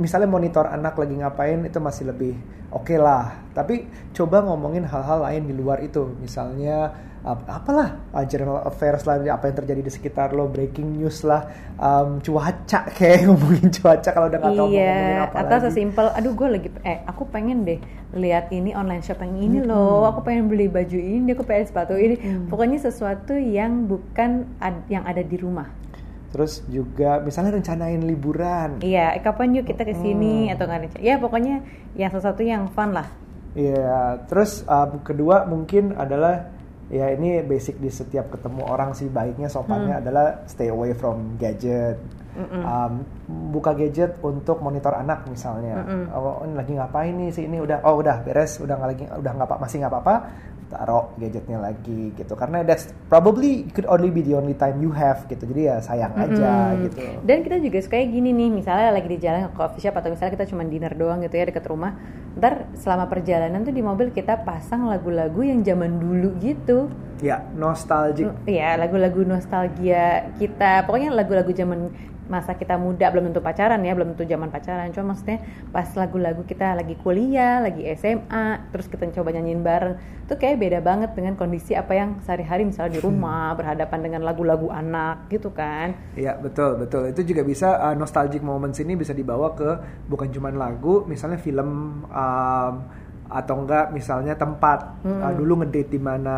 misalnya 0.00 0.28
monitor 0.28 0.64
anak 0.64 0.96
lagi 0.96 1.14
ngapain 1.20 1.60
itu 1.68 1.78
masih 1.78 2.08
lebih 2.08 2.32
oke 2.72 2.96
lah. 2.96 3.44
Tapi 3.52 3.88
coba 4.16 4.40
ngomongin 4.44 4.88
hal-hal 4.88 5.20
lain 5.20 5.44
di 5.44 5.54
luar 5.56 5.84
itu. 5.84 6.16
Misalnya 6.16 6.92
ap- 7.26 7.48
apalah 7.50 7.98
uh, 8.14 8.22
general 8.22 8.62
affairs 8.62 9.02
lah, 9.02 9.18
apa 9.18 9.50
yang 9.50 9.56
terjadi 9.58 9.80
di 9.82 9.90
sekitar 9.90 10.30
lo, 10.30 10.46
breaking 10.46 11.02
news 11.02 11.26
lah, 11.26 11.50
um, 11.76 12.22
cuaca 12.22 12.86
kayak 12.96 13.26
ngomongin 13.26 13.68
cuaca 13.74 14.08
kalau 14.14 14.30
udah 14.30 14.38
nggak 14.38 14.54
tahu 14.54 14.66
mau 14.70 14.78
ngomongin 14.78 15.18
Iya, 15.18 15.26
apa 15.26 15.36
atau 15.42 15.58
sesimpel, 15.66 16.06
aduh 16.14 16.32
gue 16.38 16.48
lagi, 16.48 16.68
eh 16.86 17.02
aku 17.02 17.26
pengen 17.26 17.66
deh 17.66 17.82
lihat 18.14 18.54
ini 18.54 18.70
online 18.72 19.02
shop 19.02 19.20
yang 19.26 19.34
ini 19.36 19.58
loh, 19.60 20.06
aku 20.06 20.22
pengen 20.22 20.46
beli 20.46 20.70
baju 20.70 20.96
ini, 20.96 21.34
aku 21.34 21.42
pengen 21.42 21.66
sepatu 21.66 21.98
ini, 21.98 22.14
pokoknya 22.46 22.78
sesuatu 22.78 23.34
yang 23.34 23.90
bukan 23.90 24.46
ad- 24.62 24.86
yang 24.86 25.02
ada 25.02 25.20
di 25.26 25.34
rumah. 25.34 25.66
Terus 26.30 26.62
juga 26.68 27.18
misalnya 27.24 27.56
rencanain 27.58 28.02
liburan. 28.02 28.78
Iya, 28.84 29.16
eh, 29.16 29.22
kapan 29.24 29.56
yuk 29.56 29.66
kita 29.66 29.82
ke 29.88 29.96
sini 29.96 30.52
atau 30.52 30.68
nggak 30.68 31.00
Ya 31.00 31.16
pokoknya 31.16 31.64
yang 31.96 32.12
sesuatu 32.12 32.44
yang 32.44 32.68
fun 32.70 32.92
lah. 32.92 33.08
Iya, 33.56 34.20
terus 34.28 34.60
um, 34.68 35.00
kedua 35.00 35.48
mungkin 35.48 35.96
adalah 35.96 36.55
ya 36.86 37.10
ini 37.10 37.42
basic 37.42 37.78
di 37.78 37.90
setiap 37.90 38.30
ketemu 38.30 38.62
orang 38.62 38.94
sih 38.94 39.10
baiknya 39.10 39.50
sopannya 39.50 39.98
adalah 39.98 40.46
stay 40.46 40.70
away 40.70 40.94
from 40.94 41.34
gadget. 41.36 41.98
Um, 42.36 43.00
buka 43.48 43.72
gadget 43.72 44.20
untuk 44.20 44.60
monitor 44.60 44.92
anak 44.92 45.24
misalnya. 45.26 45.80
Oh 46.12 46.44
ini 46.44 46.52
lagi 46.52 46.72
ngapain 46.76 47.16
nih 47.16 47.30
sih 47.32 47.48
ini 47.48 47.58
udah 47.58 47.80
oh 47.80 47.96
udah 47.96 48.20
beres 48.20 48.60
udah 48.60 48.76
nggak 48.76 48.90
lagi 48.92 49.04
udah 49.08 49.32
nggak 49.32 49.48
apa 49.48 49.56
masih 49.56 49.76
nggak 49.80 49.92
apa-apa 49.92 50.14
taruh 50.66 51.14
gadgetnya 51.14 51.62
lagi 51.62 52.10
gitu 52.18 52.34
karena 52.34 52.66
that's 52.66 52.90
probably 53.06 53.70
could 53.70 53.86
only 53.86 54.10
be 54.10 54.18
the 54.18 54.34
only 54.34 54.50
time 54.52 54.82
you 54.82 54.90
have 54.90 55.22
gitu 55.30 55.46
jadi 55.46 55.62
ya 55.62 55.76
sayang 55.78 56.10
aja 56.12 56.74
Hmm. 56.74 56.90
gitu. 56.90 57.02
Dan 57.22 57.46
kita 57.46 57.56
juga 57.62 57.78
suka 57.86 58.02
gini 58.02 58.34
nih, 58.34 58.50
misalnya 58.50 58.90
lagi 58.90 59.06
di 59.06 59.18
jalan 59.22 59.46
ke 59.46 59.54
coffee 59.54 59.78
shop 59.78 59.94
atau 59.94 60.10
misalnya 60.10 60.34
kita 60.34 60.46
cuma 60.50 60.66
dinner 60.66 60.90
doang 60.92 61.22
gitu 61.22 61.38
ya 61.38 61.46
deket 61.46 61.64
rumah. 61.70 61.94
Ntar 62.36 62.68
selama 62.76 63.08
perjalanan 63.08 63.64
tuh 63.64 63.72
di 63.72 63.80
mobil 63.80 64.12
kita 64.12 64.44
pasang 64.44 64.84
lagu-lagu 64.84 65.40
yang 65.40 65.64
zaman 65.64 65.96
dulu 65.96 66.36
gitu. 66.36 66.92
Ya 67.24 67.40
nostalgic. 67.56 68.28
Iya, 68.44 68.76
lagu-lagu 68.76 69.24
nostalgia 69.24 70.28
kita. 70.36 70.84
Pokoknya 70.84 71.16
lagu-lagu 71.16 71.48
zaman 71.56 71.88
masa 72.26 72.54
kita 72.54 72.76
muda 72.76 73.10
belum 73.10 73.30
tentu 73.30 73.42
pacaran 73.42 73.80
ya, 73.82 73.92
belum 73.94 74.14
tentu 74.14 74.26
zaman 74.26 74.48
pacaran. 74.50 74.90
Cuma 74.94 75.14
maksudnya 75.14 75.42
pas 75.70 75.88
lagu-lagu 75.94 76.42
kita 76.46 76.74
lagi 76.74 76.94
kuliah, 77.00 77.62
lagi 77.62 77.86
SMA, 77.96 78.70
terus 78.70 78.86
kita 78.90 79.08
coba 79.14 79.34
nyanyiin 79.34 79.62
bareng, 79.62 79.94
tuh 80.26 80.36
kayak 80.36 80.58
beda 80.58 80.78
banget 80.82 81.14
dengan 81.14 81.38
kondisi 81.38 81.78
apa 81.78 81.94
yang 81.94 82.18
sehari-hari 82.26 82.66
misalnya 82.66 82.98
di 82.98 83.00
rumah 83.02 83.54
berhadapan 83.54 84.00
dengan 84.02 84.20
lagu-lagu 84.26 84.68
anak 84.74 85.30
gitu 85.30 85.54
kan. 85.54 85.94
Iya 86.18 86.34
betul 86.38 86.82
betul 86.82 87.10
itu 87.10 87.22
juga 87.22 87.42
bisa 87.46 87.78
uh, 87.78 87.94
nostalgic 87.94 88.42
moments 88.42 88.82
ini 88.82 88.98
bisa 88.98 89.14
dibawa 89.14 89.54
ke 89.54 89.70
bukan 90.10 90.28
cuma 90.34 90.50
lagu 90.50 91.06
misalnya 91.06 91.38
film 91.38 92.02
um, 92.10 92.74
atau 93.26 93.54
enggak 93.62 93.90
misalnya 93.90 94.34
tempat 94.38 94.98
Uh, 95.06 95.32
dulu 95.38 95.62
ngedate 95.62 95.96
di 95.96 96.00
mana 96.02 96.36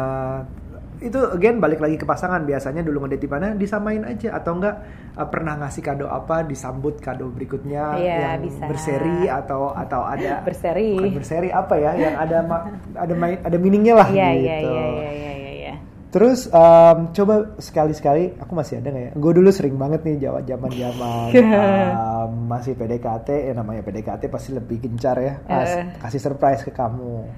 itu 1.00 1.20
again 1.28 1.56
balik 1.56 1.78
lagi 1.78 1.94
ke 1.94 2.02
pasangan 2.02 2.42
biasanya 2.42 2.80
dulu 2.80 3.02
ngedate 3.02 3.20
di 3.20 3.28
mana 3.28 3.46
disamain 3.52 4.02
aja 4.02 4.34
atau 4.34 4.54
enggak 4.54 4.74
uh, 5.14 5.24
pernah 5.24 5.54
ngasih 5.56 5.80
kado 5.80 6.06
apa 6.06 6.42
disambut 6.42 6.98
kado 6.98 7.28
berikutnya 7.28 7.94
Iya, 7.94 8.16
yang 8.34 8.42
bisa. 8.42 8.64
berseri 8.64 9.18
atau 9.24 9.70
atau 9.70 10.02
ada 10.02 10.40
Berseri. 10.48 10.94
bukan 10.94 11.14
berseri 11.16 11.48
apa 11.48 11.74
ya 11.74 11.92
yang 11.94 12.14
ada 12.16 12.38
ma- 12.42 12.66
ada 13.04 13.14
main 13.14 13.38
ada 13.40 13.56
meaningnya 13.56 13.94
lah 13.94 14.08
Iya, 14.08 14.28
gitu. 14.32 14.42
iya, 14.42 14.56
iya, 14.58 14.66
iya, 14.66 14.86
iya, 14.88 15.10
iya, 15.32 15.50
iya. 15.54 15.74
Terus 16.08 16.48
em, 16.48 17.12
coba 17.12 17.34
sekali-sekali, 17.56 18.40
aku 18.40 18.56
masih 18.56 18.80
ada 18.80 18.88
nggak 18.88 19.04
ya? 19.04 19.10
Gue 19.12 19.32
dulu 19.36 19.52
sering 19.52 19.76
banget 19.76 20.00
nih 20.02 20.16
jawab 20.18 20.40
zaman 20.42 20.72
zaman 20.72 21.28
masih 22.48 22.72
PDKT, 22.74 23.28
ya 23.28 23.52
namanya 23.52 23.84
PDKT 23.84 24.22
pasti 24.26 24.56
lebih 24.56 24.80
gencar 24.80 25.20
ya, 25.20 25.36
Eh. 25.44 25.84
kasih 26.00 26.16
surprise 26.18 26.64
ke 26.64 26.72
kamu. 26.72 27.28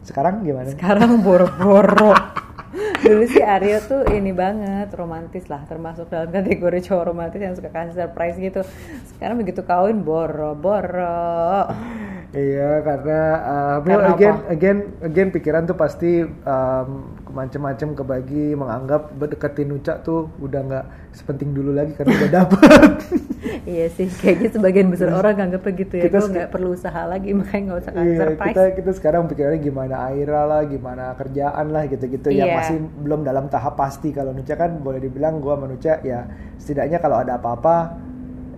Sekarang 0.00 0.40
gimana? 0.40 0.70
Sekarang 0.70 1.20
boro-boro. 1.20 2.14
Dulu 3.10 3.26
sih 3.26 3.42
Aryo 3.42 3.82
tuh 3.90 4.06
ini 4.14 4.30
banget 4.30 4.94
romantis 4.94 5.50
lah, 5.50 5.66
termasuk 5.66 6.06
dalam 6.14 6.30
kategori 6.30 6.78
cowok 6.86 7.04
romantis 7.10 7.42
yang 7.42 7.58
suka 7.58 7.74
kasih 7.74 7.98
surprise 7.98 8.38
gitu. 8.38 8.62
Sekarang 9.10 9.42
begitu 9.42 9.66
kawin 9.66 10.06
boro-boro. 10.06 11.66
Iya 12.30 12.86
karena 12.86 13.22
know, 13.82 13.98
Karena 13.98 14.14
again 14.14 14.36
apa? 14.38 14.54
again 14.54 14.78
again 15.02 15.28
pikiran 15.34 15.66
tuh 15.66 15.74
pasti 15.74 16.22
um, 16.22 17.18
macam-macam 17.30 17.88
kebagi 17.94 18.52
menganggap 18.52 19.10
berdeketin 19.12 19.72
Uca 19.72 19.98
tuh 19.98 20.28
udah 20.36 20.60
nggak 20.60 20.84
sepenting 21.10 21.50
dulu 21.50 21.72
lagi 21.72 21.94
karena 21.94 22.12
udah 22.12 22.30
dapet. 22.38 22.90
iya 23.64 23.86
sih, 23.88 24.06
kayaknya 24.06 24.50
sebagian 24.50 24.88
besar 24.88 25.10
orang 25.10 25.34
nganggap 25.34 25.62
begitu 25.62 25.96
ya. 25.96 26.04
Kita 26.06 26.18
Gue 26.18 26.28
nggak 26.30 26.50
perlu 26.50 26.68
usaha 26.72 27.02
lagi, 27.04 27.30
makanya 27.38 27.62
nggak 27.66 27.78
usah 27.80 27.92
Iya, 27.92 28.14
surprise. 28.16 28.46
kita 28.50 28.62
kita 28.76 28.90
sekarang 28.92 29.22
pikirannya 29.26 29.60
gimana 29.60 29.94
Aira 30.06 30.42
lah, 30.44 30.62
gimana 30.64 31.14
kerjaan 31.14 31.66
lah 31.68 31.82
gitu-gitu 31.86 32.28
yang 32.28 32.50
Iya. 32.50 32.56
masih 32.56 32.76
belum 33.00 33.20
dalam 33.22 33.46
tahap 33.46 33.74
pasti. 33.74 34.10
Kalau 34.10 34.30
Nuca 34.30 34.54
kan 34.54 34.78
boleh 34.78 34.98
dibilang 34.98 35.38
gua 35.38 35.54
sama 35.54 35.66
Nuca 35.66 35.98
ya 36.00 36.26
setidaknya 36.56 36.98
kalau 36.98 37.16
ada 37.16 37.36
apa-apa 37.36 37.96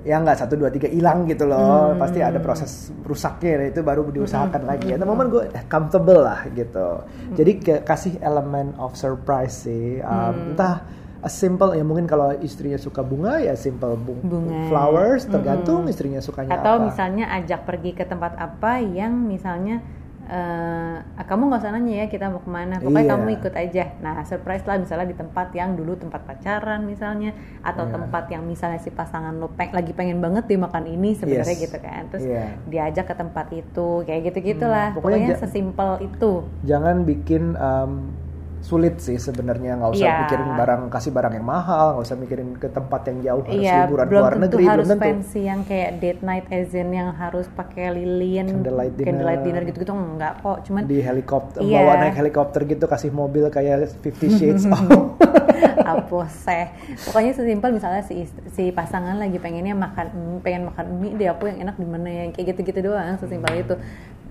ya 0.02 0.18
nggak 0.18 0.34
satu 0.36 0.54
dua 0.54 0.66
tiga 0.68 0.86
hilang 0.86 1.24
gitu 1.24 1.44
loh 1.44 1.94
Hmm. 1.94 1.98
pasti 1.98 2.18
ada 2.18 2.38
proses 2.38 2.70
rusaknya 3.02 3.68
itu 3.68 3.80
baru 3.80 4.02
diusahakan 4.04 4.62
lagi 4.64 4.90
ya 4.90 4.98
momen 4.98 5.28
gue 5.28 5.46
comfortable 5.66 6.20
lah 6.20 6.42
gitu 6.50 7.00
Hmm. 7.00 7.34
jadi 7.34 7.52
ke- 7.56 7.82
kasih 7.82 8.18
elemen 8.18 8.74
of 8.76 8.94
surprise 8.94 9.62
sih 9.62 9.98
Um, 9.98 10.10
Hmm. 10.10 10.50
entah 10.52 10.82
a 11.18 11.30
simple 11.30 11.70
ya 11.70 11.82
mungkin 11.82 12.04
kalau 12.04 12.34
istrinya 12.36 12.74
suka 12.76 12.98
bunga 13.00 13.38
ya 13.38 13.54
simple 13.54 13.94
bung- 13.94 14.20
Bunga. 14.20 14.66
flowers 14.66 15.22
tergantung 15.24 15.86
istrinya 15.86 16.18
sukanya 16.18 16.50
atau 16.52 16.76
apa 16.76 16.84
misalnya 16.84 17.30
ajak 17.32 17.62
pergi 17.62 17.94
ke 17.94 18.02
tempat 18.02 18.34
apa 18.34 18.82
yang 18.82 19.14
misalnya 19.22 19.78
eh, 20.24 20.96
kamu 21.22 21.42
nggak 21.44 21.60
usah 21.60 21.72
nanya 21.72 21.94
ya 21.96 22.06
kita 22.06 22.26
mau 22.26 22.38
ke 22.38 22.46
mana 22.46 22.78
pokoknya 22.78 23.02
Iya. 23.02 23.12
kamu 23.12 23.26
ikut 23.32 23.54
aja 23.54 23.84
nah 23.98 24.14
surprise 24.22 24.62
lah 24.62 24.76
misalnya 24.76 25.06
di 25.06 25.14
tempat 25.14 25.50
yang 25.50 25.74
dulu 25.74 25.94
tempat 25.94 26.22
pacaran 26.22 26.82
misalnya 26.82 27.32
atau 27.60 27.84
Iya. 27.84 27.92
tempat 27.92 28.24
yang 28.28 28.42
misalnya 28.42 28.78
si 28.78 28.88
pasangan 28.88 29.34
lo 29.34 29.50
peng- 29.50 29.72
lagi 29.72 29.90
pengen 29.90 30.18
banget 30.18 30.46
di 30.46 30.56
makan 30.56 30.84
ini 30.86 31.12
sebenarnya 31.12 31.54
Yes. 31.54 31.64
gitu 31.64 31.78
kan 31.78 32.02
terus 32.08 32.24
Iya. 32.24 32.44
diajak 32.64 33.06
ke 33.06 33.14
tempat 33.14 33.46
itu 33.50 33.88
kayak 34.02 34.20
gitu 34.28 34.38
gitulah 34.54 34.88
Hmm, 34.88 34.96
pokoknya 34.96 35.18
pokoknya, 35.28 35.40
sesimpel 35.40 35.90
itu 36.02 36.32
jangan 36.62 37.02
bikin 37.02 37.54
um, 37.56 38.12
sulit 38.62 38.94
sih 38.96 39.18
sebenarnya 39.18 39.74
nggak 39.74 39.90
usah 39.90 40.06
Iya. 40.06 40.18
mikirin 40.22 40.50
barang 40.54 40.82
kasih 40.88 41.10
barang 41.10 41.34
yang 41.34 41.42
mahal 41.44 41.86
nggak 41.92 42.04
usah 42.04 42.16
mikirin 42.16 42.48
ke 42.54 42.68
tempat 42.68 43.02
yang 43.04 43.18
jauh 43.20 43.42
harus 43.42 43.58
Iya, 43.60 43.76
liburan 43.82 44.06
belum 44.06 44.20
luar 44.20 44.32
tentu 44.32 44.44
negeri 44.46 44.62
harus 44.64 44.70
belum 44.80 44.90
tentu 44.92 45.04
fancy 45.04 45.40
yang 45.42 45.60
kayak 45.62 45.90
date 45.98 46.22
night 46.22 46.46
azin 46.48 46.88
yang 46.88 47.10
harus 47.12 47.46
pakai 47.48 47.90
lilin, 47.92 48.46
Candlelight 48.48 48.94
dinner. 48.94 49.06
candlelight 49.08 49.42
dinner 49.42 49.62
gitu-gitu 49.64 49.92
enggak 49.92 50.32
kok, 50.38 50.62
cuman 50.62 50.82
di 50.84 50.98
helikopter 50.98 51.58
Iya. 51.60 51.76
bawa 51.76 51.92
naik 52.00 52.14
helikopter 52.16 52.60
gitu 52.64 52.84
kasih 52.86 53.10
mobil 53.10 53.44
kayak 53.48 53.90
Fifty 53.98 54.30
Shades 54.30 54.62
of 54.64 54.78
apa 55.82 56.20
seh. 56.28 56.70
Pokoknya 57.02 57.32
sesimpel 57.32 57.70
misalnya 57.72 58.00
si 58.00 58.22
si 58.48 58.70
pasangan 58.70 59.18
lagi 59.18 59.36
pengennya 59.36 59.74
makan 59.74 60.06
pengen 60.40 60.70
makan 60.70 60.86
mie 60.96 61.14
deh 61.16 61.26
aku 61.26 61.48
yang 61.48 61.58
enak 61.60 61.74
di 61.74 61.84
mana 61.84 62.06
ya 62.06 62.24
kayak 62.30 62.54
gitu-gitu 62.54 62.86
doang 62.86 63.18
sesimpel 63.18 63.50
itu. 63.56 63.74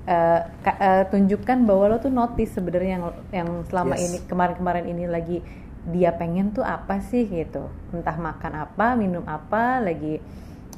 Eh, 0.02 0.42
ka- 0.60 0.80
eh, 0.80 1.04
tunjukkan 1.08 1.62
bahwa 1.62 1.86
lo 1.88 1.98
tuh 1.98 2.10
notice 2.10 2.52
sebenarnya 2.52 2.98
yang 2.98 3.06
yang 3.32 3.50
selama 3.66 3.94
Yes. 3.94 4.04
ini 4.04 4.18
kemarin-kemarin 4.26 4.86
ini 4.88 5.06
lagi 5.06 5.38
dia 5.84 6.10
pengen 6.12 6.50
tuh 6.50 6.62
apa 6.62 6.98
sih 7.00 7.24
gitu. 7.24 7.70
Entah 7.90 8.16
makan 8.16 8.54
apa, 8.60 8.94
minum 8.94 9.22
apa, 9.24 9.78
lagi 9.78 10.18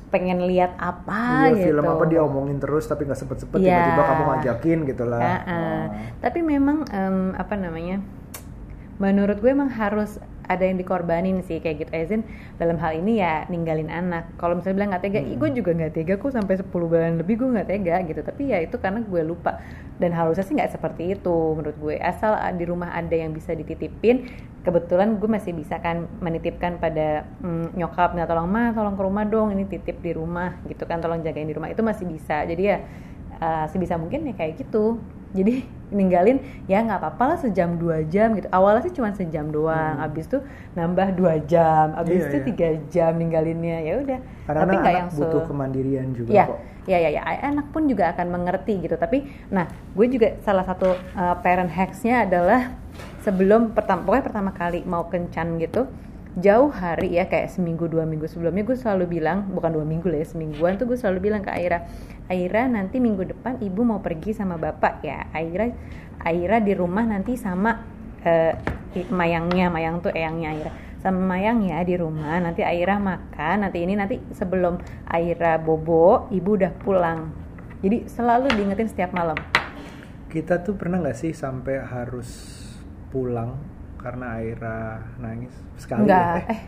pengen 0.08 0.44
lihat 0.44 0.76
apa 0.76 1.50
Iya, 1.50 1.56
gitu. 1.58 1.66
film 1.72 1.86
apa 1.88 2.04
dia 2.06 2.22
omongin 2.22 2.60
terus 2.60 2.86
tapi 2.86 3.02
nggak 3.04 3.18
sempet 3.18 3.38
sempet 3.40 3.58
Iya. 3.58 3.74
tiba-tiba 3.74 4.04
kamu 4.06 4.24
ngajakin 4.28 4.80
gitu 4.86 5.04
lah 5.04 5.20
Ah, 5.20 5.26
ah. 5.26 5.40
Oh. 5.50 5.86
Tapi 6.20 6.40
memang 6.40 6.78
em, 6.86 7.18
apa 7.34 7.56
namanya? 7.56 7.98
Menurut 8.96 9.40
gue 9.40 9.50
emang 9.50 9.72
harus 9.72 10.20
ada 10.48 10.64
yang 10.64 10.76
dikorbanin 10.80 11.40
sih 11.44 11.64
kayak 11.64 11.88
gitu. 11.88 11.92
Ezin 11.96 12.22
dalam 12.60 12.76
hal 12.80 13.00
ini 13.00 13.24
ya 13.24 13.48
ninggalin 13.48 13.88
anak. 13.88 14.36
Kalau 14.36 14.60
misalnya 14.60 14.76
bilang 14.80 14.90
nggak 14.96 15.04
tega, 15.04 15.20
Hmm. 15.24 15.32
"Ih, 15.32 15.38
gue 15.40 15.50
juga 15.56 15.72
nggak 15.76 15.94
tega 15.96 16.14
kok 16.20 16.32
sampai 16.36 16.56
10 16.60 16.88
bulan 16.92 17.16
lebih 17.20 17.36
gue 17.40 17.50
nggak 17.56 17.68
tega 17.68 17.96
gitu. 18.08 18.22
Tapi 18.24 18.44
ya 18.52 18.58
itu 18.60 18.76
karena 18.80 19.00
gue 19.04 19.22
lupa. 19.24 19.60
Dan 19.98 20.12
harusnya 20.12 20.44
sih 20.44 20.54
nggak 20.58 20.72
seperti 20.76 21.16
itu 21.16 21.38
menurut 21.56 21.78
gue. 21.80 21.96
Asal 22.02 22.36
di 22.60 22.66
rumah 22.68 22.92
ada 22.92 23.16
yang 23.16 23.32
bisa 23.32 23.56
dititipin. 23.56 24.28
Kebetulan 24.64 25.20
gue 25.20 25.28
masih 25.28 25.52
bisa 25.52 25.76
kan 25.84 26.08
menitipkan 26.24 26.80
pada 26.80 27.28
mm, 27.44 27.76
nyokap, 27.76 28.16
nah 28.16 28.24
tolong 28.24 28.48
mah, 28.48 28.72
tolong 28.72 28.96
ke 28.96 29.04
rumah 29.04 29.28
dong, 29.28 29.52
ini 29.52 29.68
titip 29.68 30.00
di 30.00 30.16
rumah 30.16 30.56
gitu 30.72 30.88
kan, 30.88 31.04
tolong 31.04 31.20
jagain 31.20 31.44
di 31.44 31.52
rumah 31.52 31.68
itu 31.68 31.84
masih 31.84 32.08
bisa. 32.08 32.48
Jadi 32.48 32.64
ya 32.72 32.80
uh, 33.44 33.66
sebisa 33.68 34.00
mungkin 34.00 34.24
ya 34.24 34.34
kayak 34.40 34.64
gitu 34.64 35.04
jadi 35.34 35.66
ninggalin 35.94 36.42
ya 36.66 36.82
nggak 36.82 37.00
apa-apa 37.02 37.24
lah 37.34 37.38
sejam 37.38 37.78
dua 37.78 38.02
jam 38.06 38.34
gitu. 38.34 38.50
Awalnya 38.50 38.82
sih 38.90 38.94
cuma 38.98 39.14
sejam 39.14 39.50
doang 39.54 40.02
abis 40.02 40.26
tuh 40.26 40.42
nambah 40.74 41.14
dua 41.14 41.42
jam 41.46 41.94
abis 41.94 42.26
Hmm. 42.26 42.30
Iya, 42.30 42.30
itu 42.30 42.38
iya. 42.38 42.46
tiga 42.50 42.70
jam 42.90 43.12
ninggalinnya 43.18 43.78
ya 43.86 43.94
udah. 44.02 44.20
Tapi 44.50 44.74
nggak 44.78 44.94
yang 44.94 45.10
butuh 45.14 45.42
kemandirian 45.46 46.08
juga 46.18 46.30
ya 46.34 46.46
kok. 46.50 46.60
ya 46.90 46.98
ya 47.00 47.10
ya 47.14 47.22
anak 47.46 47.70
pun 47.74 47.86
juga 47.86 48.14
akan 48.14 48.28
mengerti 48.30 48.74
gitu. 48.86 48.96
Tapi 48.98 49.26
nah 49.54 49.70
gue 49.70 50.08
juga 50.10 50.38
salah 50.42 50.66
satu 50.66 50.94
uh, 50.94 51.36
parent 51.42 51.70
hacksnya 51.70 52.26
adalah 52.26 52.74
sebelum 53.22 53.74
pertama 53.74 54.06
pokoknya 54.06 54.26
pertama 54.26 54.52
kali 54.54 54.86
mau 54.86 55.08
kencan 55.10 55.58
gitu 55.58 55.90
jauh 56.34 56.74
hari 56.74 57.14
ya 57.14 57.30
kayak 57.30 57.54
seminggu 57.54 57.86
dua 57.86 58.10
minggu 58.10 58.26
sebelumnya 58.26 58.66
gue 58.66 58.74
selalu 58.74 59.22
bilang 59.22 59.54
bukan 59.54 59.70
dua 59.70 59.86
minggu 59.86 60.10
lah 60.10 60.26
ya 60.26 60.28
semingguan 60.34 60.82
tuh 60.82 60.90
gue 60.90 60.98
selalu 60.98 61.30
bilang 61.30 61.46
ke 61.46 61.54
Aira 61.54 61.86
Aira 62.32 62.66
nanti 62.72 63.04
minggu 63.04 63.28
depan 63.28 63.60
ibu 63.60 63.84
mau 63.84 64.00
pergi 64.00 64.32
sama 64.32 64.56
bapak 64.56 65.04
ya. 65.04 65.28
Aira 65.36 65.68
Aira 66.24 66.64
di 66.64 66.72
rumah 66.72 67.04
nanti 67.04 67.36
sama 67.36 67.84
i- 68.96 69.10
mayangnya 69.12 69.68
mayang 69.68 70.00
tuh 70.00 70.14
eyangnya 70.16 70.50
Aira. 70.56 70.72
Sama 71.04 71.20
mayang 71.20 71.60
ya 71.68 71.84
di 71.84 72.00
rumah 72.00 72.40
nanti 72.40 72.64
Aira 72.64 72.96
makan. 72.96 73.68
Nanti 73.68 73.84
ini 73.84 73.94
nanti 74.00 74.16
sebelum 74.32 74.80
Aira 75.06 75.60
bobo 75.60 76.32
ibu 76.32 76.56
udah 76.56 76.72
pulang. 76.80 77.28
Jadi 77.84 78.08
selalu 78.08 78.48
diingetin 78.56 78.88
setiap 78.88 79.12
malam. 79.12 79.36
Kita 80.32 80.64
tuh 80.64 80.80
pernah 80.80 81.04
nggak 81.04 81.18
sih 81.20 81.36
sampai 81.36 81.84
harus 81.84 82.30
pulang 83.12 83.60
karena 84.00 84.40
Aira 84.40 85.04
nangis? 85.20 85.52
Sekali 85.76 86.08
enggak 86.08 86.48
ya? 86.48 86.54
eh 86.56 86.62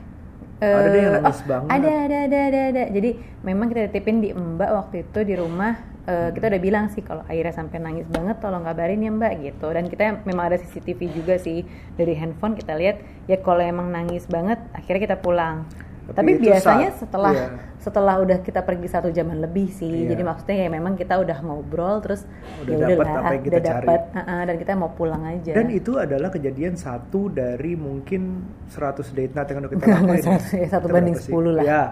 Ada 0.64 0.88
deh 0.88 1.02
yang 1.04 1.12
eh, 1.12 1.18
nangis 1.20 1.42
oh, 1.44 1.48
banget. 1.52 1.70
ada 1.70 1.92
ada 2.08 2.18
ada 2.24 2.40
ada 2.48 2.62
ada. 2.72 2.84
Jadi 2.96 3.10
memang 3.44 3.68
kita 3.68 3.92
titipin 3.92 4.24
di 4.24 4.30
mbak 4.32 4.72
waktu 4.72 4.96
itu 5.04 5.20
di 5.28 5.36
rumah 5.36 5.76
eh, 6.08 6.30
kita 6.32 6.48
udah 6.48 6.62
bilang 6.64 6.86
sih 6.88 7.04
kalau 7.04 7.28
Aira 7.28 7.52
sampai 7.52 7.84
nangis 7.84 8.08
banget 8.08 8.40
tolong 8.40 8.64
kabarin 8.64 9.04
ya 9.04 9.12
mbak 9.12 9.34
gitu. 9.44 9.68
Dan 9.76 9.92
kita 9.92 10.24
memang 10.24 10.54
ada 10.54 10.58
CCTV 10.58 11.12
juga 11.12 11.36
sih 11.36 11.68
dari 12.00 12.16
handphone 12.16 12.56
kita 12.56 12.72
lihat 12.80 13.04
ya 13.28 13.36
kalau 13.44 13.60
emang 13.60 13.92
nangis 13.92 14.24
banget 14.32 14.64
akhirnya 14.72 15.12
kita 15.12 15.18
pulang 15.20 15.68
Tapi 16.08 16.14
tapi, 16.32 16.32
biasanya 16.40 16.90
saat- 16.90 17.00
setelah 17.02 17.34
iya. 17.34 17.48
setelah 17.78 18.16
udah 18.18 18.38
kita 18.40 18.62
pergi 18.62 18.88
satu 18.88 19.10
jaman 19.10 19.38
lebih 19.40 19.70
sih 19.70 19.90
Iya. 20.00 20.10
jadi 20.12 20.22
maksudnya 20.24 20.58
ya 20.60 20.70
memang 20.70 20.94
kita 20.94 21.16
udah 21.16 21.38
ngobrol 21.40 21.98
terus 22.00 22.26
Udah 22.60 22.74
ya 22.76 22.94
udahlah, 22.94 23.10
apa 23.16 23.32
yang 23.32 23.44
kita 23.44 23.56
udah 23.56 23.66
cari. 23.68 23.86
dapet, 23.88 24.02
uh-uh, 24.12 24.42
dan 24.44 24.56
kita 24.56 24.72
mau 24.76 24.92
pulang 24.92 25.24
aja 25.24 25.52
dan 25.52 25.68
itu 25.68 25.92
adalah 25.96 26.30
kejadian 26.30 26.74
satu 26.76 27.28
dari 27.28 27.74
mungkin 27.76 28.22
100 28.68 28.86
date 29.12 29.34
night 29.34 29.48
yang 29.48 29.60
udah 29.60 29.72
kita 29.72 29.86
lakuin. 29.96 30.22
satu- 30.24 30.54
ya, 30.56 30.68
satu 30.68 30.86
banding 30.88 31.16
berapa 31.16 31.26
sih? 31.26 31.34
10 31.34 31.52
lah. 31.52 31.64
ya 31.64 31.84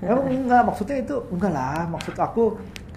Emang 0.00 0.26
enggak 0.28 0.62
maksudnya 0.64 0.96
itu 0.96 1.14
enggak 1.28 1.52
lah 1.52 1.82
maksud 1.88 2.14
aku 2.14 2.44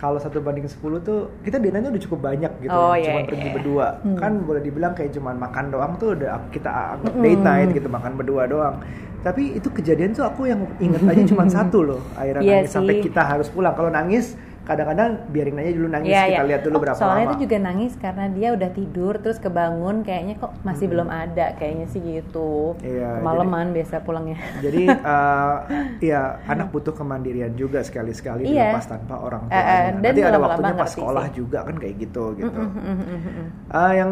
kalau 0.01 0.17
satu 0.17 0.41
banding 0.41 0.65
10 0.65 0.81
tuh 0.99 1.29
kita 1.41 1.55
dinanya 1.55 1.87
udah 1.87 2.01
cukup 2.01 2.19
banyak 2.23 2.49
gitu 2.59 2.73
Oh, 2.73 2.91
cuma 2.91 2.97
iya, 2.97 3.13
iya, 3.15 3.27
pergi 3.27 3.45
iya. 3.45 3.53
berdua 3.53 3.87
Hmm. 4.01 4.17
kan 4.17 4.31
boleh 4.41 4.59
dibilang 4.59 4.93
kayak 4.93 5.13
cuman 5.13 5.37
makan 5.37 5.65
doang 5.69 5.93
tuh 5.95 6.17
udah 6.17 6.41
kita 6.49 6.69
anggap 6.97 7.13
date 7.15 7.43
night 7.43 7.69
gitu 7.71 7.87
makan 7.87 8.11
berdua 8.17 8.43
doang 8.45 8.75
tapi 9.21 9.53
itu 9.53 9.69
kejadian 9.69 10.11
tuh 10.11 10.25
aku 10.25 10.49
yang 10.49 10.65
inget 10.79 11.05
aja 11.05 11.21
cuma 11.31 11.45
satu 11.45 11.85
loh 11.85 12.01
akhirnya 12.11 12.41
Iya 12.41 12.55
nangis 12.57 12.73
sampai 12.73 12.93
sih. 12.97 13.03
kita 13.05 13.21
harus 13.21 13.47
pulang 13.47 13.71
kalau 13.71 13.87
nangis 13.87 14.33
kadang-kadang 14.61 15.09
biarin 15.27 15.57
aja 15.57 15.71
dulu 15.73 15.87
nangis 15.89 16.09
Iya, 16.09 16.21
kita 16.23 16.33
iya. 16.37 16.41
lihat 16.45 16.61
dulu 16.61 16.75
Oh, 16.77 16.81
berapa 16.81 16.97
soalnya 16.97 17.25
lama 17.25 17.29
itu 17.29 17.37
juga 17.41 17.57
nangis 17.57 17.93
karena 17.95 18.25
dia 18.29 18.49
udah 18.51 18.69
tidur 18.69 19.13
terus 19.17 19.37
kebangun 19.37 19.95
kayaknya 20.01 20.35
kok 20.37 20.51
masih 20.61 20.85
Hmm. 20.85 20.93
belum 20.93 21.09
ada 21.09 21.45
kayaknya 21.55 21.87
sih 21.87 22.01
gitu 22.01 22.77
Iya, 22.79 23.09
kemalaman 23.17 23.65
biasa 23.71 23.95
pulangnya 24.01 24.37
Jadi 24.59 24.83
uh, 24.85 25.55
ya 26.13 26.21
anak 26.45 26.69
butuh 26.69 26.91
kemandirian 26.91 27.53
juga 27.53 27.81
sekali-sekali 27.81 28.45
Iya. 28.45 28.69
dilepas 28.69 28.85
tanpa 28.87 29.15
orang 29.17 29.43
Eh, 29.47 29.55
eh, 29.55 29.83
dan 29.97 30.11
Nanti 30.11 30.21
ada 30.21 30.39
waktunya 30.39 30.73
pas 30.73 30.89
sekolah 30.89 31.25
sih. 31.27 31.35
juga 31.35 31.59
kan 31.61 31.75
kayak 31.75 31.95
gitu 31.97 32.23
gitu. 32.35 32.61
Mm, 32.61 32.95
mm. 33.01 33.45
Uh, 33.67 33.93
yang 33.93 34.11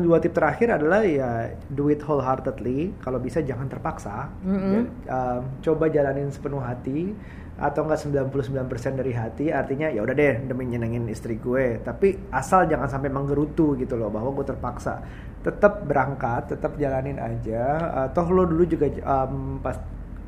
dua 0.00 0.18
tip 0.18 0.32
terakhir 0.32 0.68
adalah 0.70 1.00
ya 1.02 1.30
do 1.68 1.88
it 1.88 2.00
wholeheartedly. 2.00 2.92
Kalau 2.98 3.18
bisa 3.18 3.40
jangan 3.40 3.66
terpaksa. 3.66 4.28
Ya, 4.44 4.82
um, 5.08 5.42
coba 5.60 5.88
jalanin 5.88 6.28
sepenuh 6.28 6.60
hati 6.60 7.12
atau 7.58 7.82
enggak 7.82 7.98
99% 8.30 8.94
dari 9.02 9.10
hati 9.10 9.50
artinya 9.50 9.90
ya 9.90 10.06
udah 10.06 10.14
deh 10.14 10.46
demi 10.46 10.70
nyenengin 10.70 11.10
istri 11.10 11.42
gue. 11.42 11.82
Tapi 11.82 12.30
asal 12.30 12.70
jangan 12.70 12.86
sampai 12.86 13.10
menggerutu 13.10 13.74
gitu 13.74 13.98
loh 13.98 14.14
bahwa 14.14 14.30
gue 14.30 14.46
terpaksa. 14.46 15.02
Tetap 15.42 15.82
berangkat 15.82 16.54
tetap 16.54 16.78
jalanin 16.78 17.18
aja. 17.18 17.62
Uh, 17.90 18.08
toh 18.14 18.30
lo 18.30 18.46
dulu 18.46 18.62
juga 18.62 18.86
um, 19.02 19.58
pas 19.58 19.74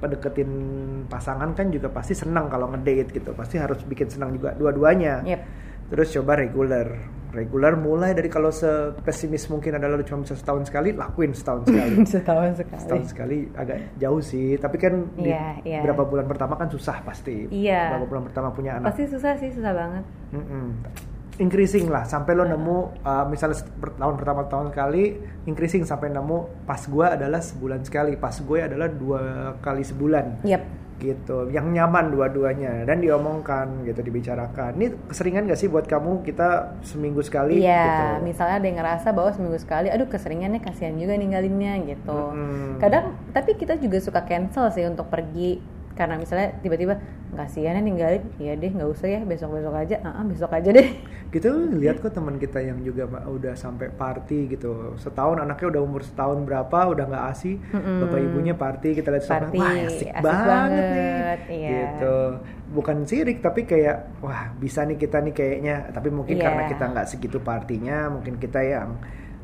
pendeketin 0.01 0.51
pasangan 1.07 1.53
kan 1.55 1.71
juga 1.71 1.93
pasti 1.93 2.19
senang 2.19 2.51
kalau 2.51 2.66
ngedate 2.75 3.14
gitu. 3.14 3.31
Pasti 3.38 3.62
harus 3.62 3.79
bikin 3.87 4.11
senang 4.11 4.35
juga 4.35 4.53
dua-duanya. 4.59 5.23
Yep. 5.23 5.43
terus 5.90 6.14
coba 6.14 6.38
reguler 6.38 6.87
reguler 7.31 7.79
mulai 7.79 8.11
dari 8.12 8.27
kalau 8.27 8.51
sepesimis 8.51 9.47
mungkin 9.51 9.79
adalah 9.79 10.03
cuma 10.03 10.27
bisa 10.27 10.35
setahun 10.35 10.66
sekali 10.66 10.90
lakuin 10.95 11.31
setahun 11.31 11.62
sekali. 11.71 11.95
Setahun 12.03 12.51
sekali. 12.59 12.81
Setahun 12.83 13.05
sekali 13.07 13.38
agak 13.55 13.79
jauh 13.99 14.23
sih 14.23 14.59
tapi 14.59 14.77
kan 14.77 14.95
di 15.14 15.31
Iya, 15.31 15.62
iya. 15.62 15.81
berapa 15.87 16.03
bulan 16.03 16.27
pertama 16.27 16.59
kan 16.59 16.66
susah 16.69 17.01
pasti. 17.07 17.47
Iya. 17.49 17.95
berapa 17.97 18.07
bulan 18.11 18.25
pertama 18.27 18.49
punya 18.51 18.79
anak. 18.79 18.90
Pasti 18.93 19.05
susah 19.07 19.33
sih 19.38 19.51
susah 19.55 19.73
banget. 19.73 20.05
Mm-mm. 20.35 20.66
increasing 21.40 21.88
lah 21.88 22.05
sampai 22.05 22.37
lo 22.37 22.45
nemu 22.45 23.01
uh, 23.01 23.25
misalnya 23.25 23.64
tahun 23.97 24.14
pertama 24.21 24.45
tahun 24.45 24.69
kali 24.77 25.16
increasing 25.49 25.88
sampai 25.88 26.12
nemu 26.12 26.69
pas 26.69 26.85
gue 26.85 27.07
adalah 27.07 27.40
sebulan 27.40 27.81
sekali 27.81 28.12
pas 28.21 28.37
gue 28.37 28.59
adalah 28.61 28.93
dua 28.93 29.21
kali 29.64 29.81
sebulan. 29.81 30.45
Yep 30.45 30.89
gitu 31.01 31.49
yang 31.49 31.73
nyaman 31.73 32.13
dua-duanya 32.13 32.85
dan 32.85 33.01
diomongkan 33.01 33.89
gitu 33.89 34.05
dibicarakan 34.05 34.77
ini 34.77 34.93
keseringan 35.09 35.49
gak 35.49 35.59
sih 35.59 35.73
buat 35.73 35.89
kamu 35.89 36.21
kita 36.29 36.77
seminggu 36.85 37.25
sekali 37.25 37.57
Iya, 37.57 37.85
gitu 37.89 38.05
misalnya 38.29 38.57
ada 38.61 38.67
yang 38.69 38.79
ngerasa 38.79 39.09
bahwa 39.17 39.31
seminggu 39.33 39.59
sekali, 39.59 39.89
aduh 39.89 40.07
keseringannya 40.07 40.61
kasihan 40.61 40.95
juga 40.97 41.17
ninggalinnya 41.17 41.81
gitu. 41.89 42.19
Mm-mm. 42.35 42.79
Kadang, 42.79 43.17
tapi 43.33 43.57
kita 43.57 43.81
juga 43.81 43.99
suka 43.99 44.21
cancel 44.25 44.69
sih 44.71 44.85
untuk 44.85 45.09
pergi 45.09 45.80
karena 45.92 46.16
misalnya 46.16 46.55
tiba-tiba 46.62 46.96
kasihan 47.31 47.76
ya 47.76 47.83
ninggalin. 47.83 48.22
Ya 48.38 48.53
deh 48.57 48.70
nggak 48.70 48.90
usah 48.90 49.09
ya 49.09 49.20
besok 49.22 49.59
besok 49.59 49.74
aja. 49.74 49.96
Ah 50.03 50.20
ah, 50.20 50.24
besok 50.24 50.50
aja 50.50 50.70
deh. 50.70 50.88
Gitu 51.35 51.46
lihat 51.79 52.03
kok 52.03 52.11
teman 52.11 52.42
kita 52.42 52.59
yang 52.59 52.83
juga 52.83 53.07
udah 53.07 53.55
sampai 53.55 53.87
party 53.87 54.50
gitu. 54.50 54.98
Setahun 54.98 55.38
anaknya 55.38 55.79
udah 55.79 55.83
umur 55.87 56.03
setahun 56.03 56.42
berapa 56.42 56.90
udah 56.90 57.05
nggak 57.07 57.24
asi 57.31 57.55
Mm-mm. 57.70 58.03
bapak 58.03 58.18
ibunya 58.18 58.55
party 58.59 58.98
kita 58.98 59.14
lihat 59.14 59.31
Party, 59.31 59.59
wah 59.62 59.70
asik, 59.70 60.11
asik 60.11 60.11
banget, 60.18 60.35
nih. 60.35 60.50
banget, 60.50 61.38
iya. 61.46 61.70
gitu. 61.70 62.16
Bukan 62.74 62.96
sirik 63.07 63.38
tapi 63.38 63.62
kayak 63.62 64.11
wah 64.18 64.50
bisa 64.59 64.83
nih 64.83 64.98
kita 64.98 65.22
nih 65.22 65.31
kayaknya. 65.31 65.76
Tapi 65.94 66.09
mungkin 66.11 66.35
Iya. 66.35 66.44
karena 66.50 66.62
kita 66.66 66.85
nggak 66.90 67.07
segitu 67.07 67.38
partinya 67.38 68.11
mungkin 68.11 68.35
kita 68.35 68.61
yang 68.66 68.98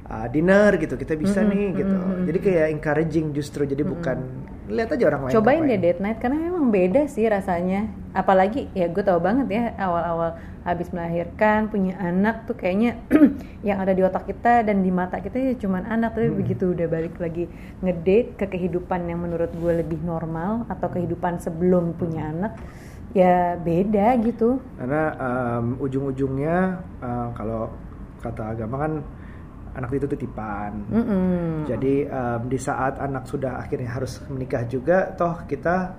uh, 0.07 0.27
dinner 0.31 0.71
gitu 0.79 0.95
kita 0.95 1.15
bisa 1.19 1.43
Mm-mm, 1.43 1.53
nih 1.53 1.67
gitu. 1.85 1.97
mm-mm, 1.97 2.25
jadi 2.31 2.39
kayak 2.39 2.67
encouraging 2.79 3.27
justru 3.35 3.63
jadi 3.67 3.83
bukan 3.83 4.19
lihat 4.67 4.91
aja 4.99 5.05
orang 5.15 5.23
lain 5.31 5.35
cobain 5.39 5.63
deh 5.63 5.79
date 5.79 6.03
night 6.03 6.19
karena 6.19 6.43
memang 6.43 6.75
beda 6.75 7.07
sih 7.07 7.23
rasanya. 7.31 7.87
Apalagi 8.11 8.67
ya 8.75 8.91
gue 8.91 9.05
tau 9.05 9.23
banget 9.23 9.47
ya 9.47 9.65
awal-awal 9.79 10.35
habis 10.67 10.91
melahirkan 10.91 11.71
punya 11.71 11.95
anak 12.03 12.51
tuh 12.51 12.59
kayaknya 12.59 12.99
yang 13.69 13.79
ada 13.79 13.95
di 13.95 14.03
otak 14.03 14.27
kita 14.27 14.67
dan 14.67 14.83
di 14.83 14.91
mata 14.91 15.23
kita 15.23 15.39
ya 15.39 15.55
cuman 15.55 15.87
anak. 15.87 16.19
Tapi 16.19 16.35
Hmm. 16.35 16.39
begitu 16.43 16.75
udah 16.75 16.87
balik 16.91 17.15
lagi 17.23 17.47
ngedate 17.79 18.35
ke 18.35 18.47
kehidupan 18.59 19.07
yang 19.07 19.23
menurut 19.23 19.55
gue 19.55 19.73
lebih 19.87 20.03
normal 20.03 20.67
atau 20.67 20.91
kehidupan 20.91 21.39
sebelum 21.39 21.95
punya 21.95 22.35
anak 22.35 22.59
ya 23.15 23.55
beda 23.55 24.19
gitu. 24.27 24.59
Karena 24.83 25.15
um, 25.15 25.79
ujung-ujungnya 25.79 26.83
uh, 27.07 27.29
kalau 27.39 27.71
kata 28.19 28.51
agama 28.51 28.77
kan 28.83 28.93
anak 29.77 29.93
itu 29.93 30.07
titipan 30.09 30.73
Mm-mm. 30.89 31.69
jadi 31.69 31.95
um, 32.09 32.41
di 32.47 32.57
saat 32.57 32.97
anak 32.97 33.25
sudah 33.25 33.61
akhirnya 33.61 33.93
harus 33.93 34.19
menikah 34.27 34.65
juga 34.65 35.13
toh 35.13 35.45
kita 35.45 35.93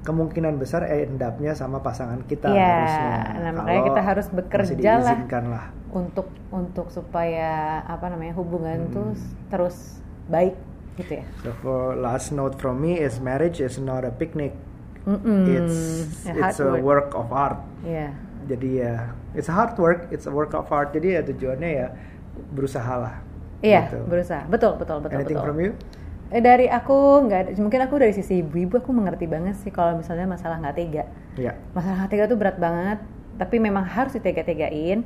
kemungkinan 0.00 0.56
besar 0.56 0.88
endapnya 0.88 1.52
sama 1.52 1.76
pasangan 1.78 2.24
kita 2.24 2.48
Iya, 2.48 2.64
harusnya 2.64 3.12
nah, 3.36 3.50
makanya 3.52 3.68
Kalau 3.76 3.86
kita 3.86 4.00
harus 4.02 4.26
bekerja 4.32 4.90
lah. 4.96 5.18
lah 5.44 5.64
untuk 5.90 6.26
untuk 6.48 6.86
supaya 6.88 7.50
apa 7.84 8.08
namanya 8.08 8.32
hubungan 8.32 8.88
Hmm. 8.88 8.92
tuh 8.92 9.08
terus 9.48 9.76
baik 10.26 10.56
gitu 10.96 11.20
ya 11.20 11.24
so 11.38 11.52
for 11.60 11.92
last 11.94 12.32
note 12.32 12.56
from 12.56 12.80
me 12.80 12.96
is 12.96 13.20
marriage 13.20 13.60
is 13.60 13.76
not 13.76 14.00
a 14.00 14.10
picnic 14.10 14.56
Mm-mm. 15.04 15.44
it's 15.46 15.76
Ya, 16.24 16.48
it's 16.48 16.58
a 16.58 16.80
work 16.80 17.12
of 17.12 17.28
art 17.28 17.60
Iya. 17.82 18.16
jadi 18.46 18.68
ya 18.72 18.94
it's 19.32 19.48
a 19.48 19.54
hard 19.54 19.76
work 19.76 20.08
it's 20.08 20.24
a 20.24 20.32
work 20.32 20.52
of 20.52 20.64
art 20.70 20.92
jadi 20.92 21.20
ya 21.20 21.22
tujuannya 21.26 21.70
ya 21.70 21.88
berusaha 22.48 22.94
lah 22.96 23.14
Iya, 23.60 23.92
Gitu. 23.92 24.08
berusaha. 24.08 24.48
Betul, 24.48 24.80
betul, 24.80 25.04
betul, 25.04 25.20
anything 25.20 25.36
betul. 25.36 25.52
from 25.52 25.60
you 25.60 25.72
Eh, 26.30 26.38
dari 26.38 26.70
aku 26.70 27.26
nggak 27.26 27.58
mungkin 27.58 27.82
aku 27.82 27.98
dari 27.98 28.14
sisi 28.14 28.38
ibu-ibu 28.38 28.78
aku 28.78 28.94
mengerti 28.94 29.26
banget 29.26 29.58
sih 29.58 29.74
kalau 29.74 29.98
misalnya 29.98 30.30
masalah 30.30 30.62
nggak 30.62 30.76
tega. 30.78 31.04
ya 31.34 31.58
Masalah 31.74 32.06
nggak 32.06 32.10
tega 32.14 32.24
tuh 32.30 32.38
berat 32.38 32.54
banget, 32.54 33.02
tapi 33.34 33.58
memang 33.58 33.82
harus 33.82 34.14
ditega-tegain. 34.14 35.02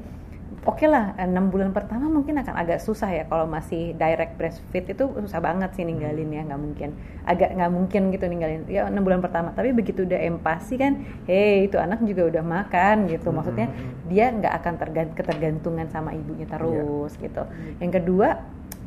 Oke 0.64 0.88
lah, 0.88 1.12
enam 1.20 1.52
bulan 1.52 1.76
pertama 1.76 2.08
mungkin 2.08 2.40
akan 2.40 2.56
agak 2.56 2.80
susah 2.80 3.12
ya 3.12 3.28
kalau 3.28 3.44
masih 3.44 3.92
direct 4.00 4.40
breastfeed 4.40 4.96
itu 4.96 5.04
susah 5.12 5.36
banget 5.36 5.76
sih 5.76 5.84
ninggalin 5.84 6.32
ya 6.32 6.40
nggak 6.40 6.56
mungkin, 6.56 6.96
agak 7.28 7.52
nggak 7.52 7.68
mungkin 7.68 8.08
gitu 8.08 8.24
ninggalin. 8.32 8.64
Ya 8.64 8.88
enam 8.88 9.04
bulan 9.04 9.20
pertama, 9.20 9.52
tapi 9.52 9.76
begitu 9.76 10.08
udah 10.08 10.16
empati 10.16 10.80
kan, 10.80 11.04
hey 11.28 11.68
itu 11.68 11.76
anak 11.76 12.00
juga 12.08 12.32
udah 12.32 12.40
makan 12.40 13.12
gitu, 13.12 13.28
maksudnya 13.28 13.68
dia 14.08 14.32
nggak 14.32 14.54
akan 14.64 14.74
tergan 14.80 15.08
ketergantungan 15.12 15.86
sama 15.92 16.16
ibunya 16.16 16.48
terus 16.48 17.12
gitu. 17.20 17.44
Yang 17.84 18.00
kedua 18.00 18.28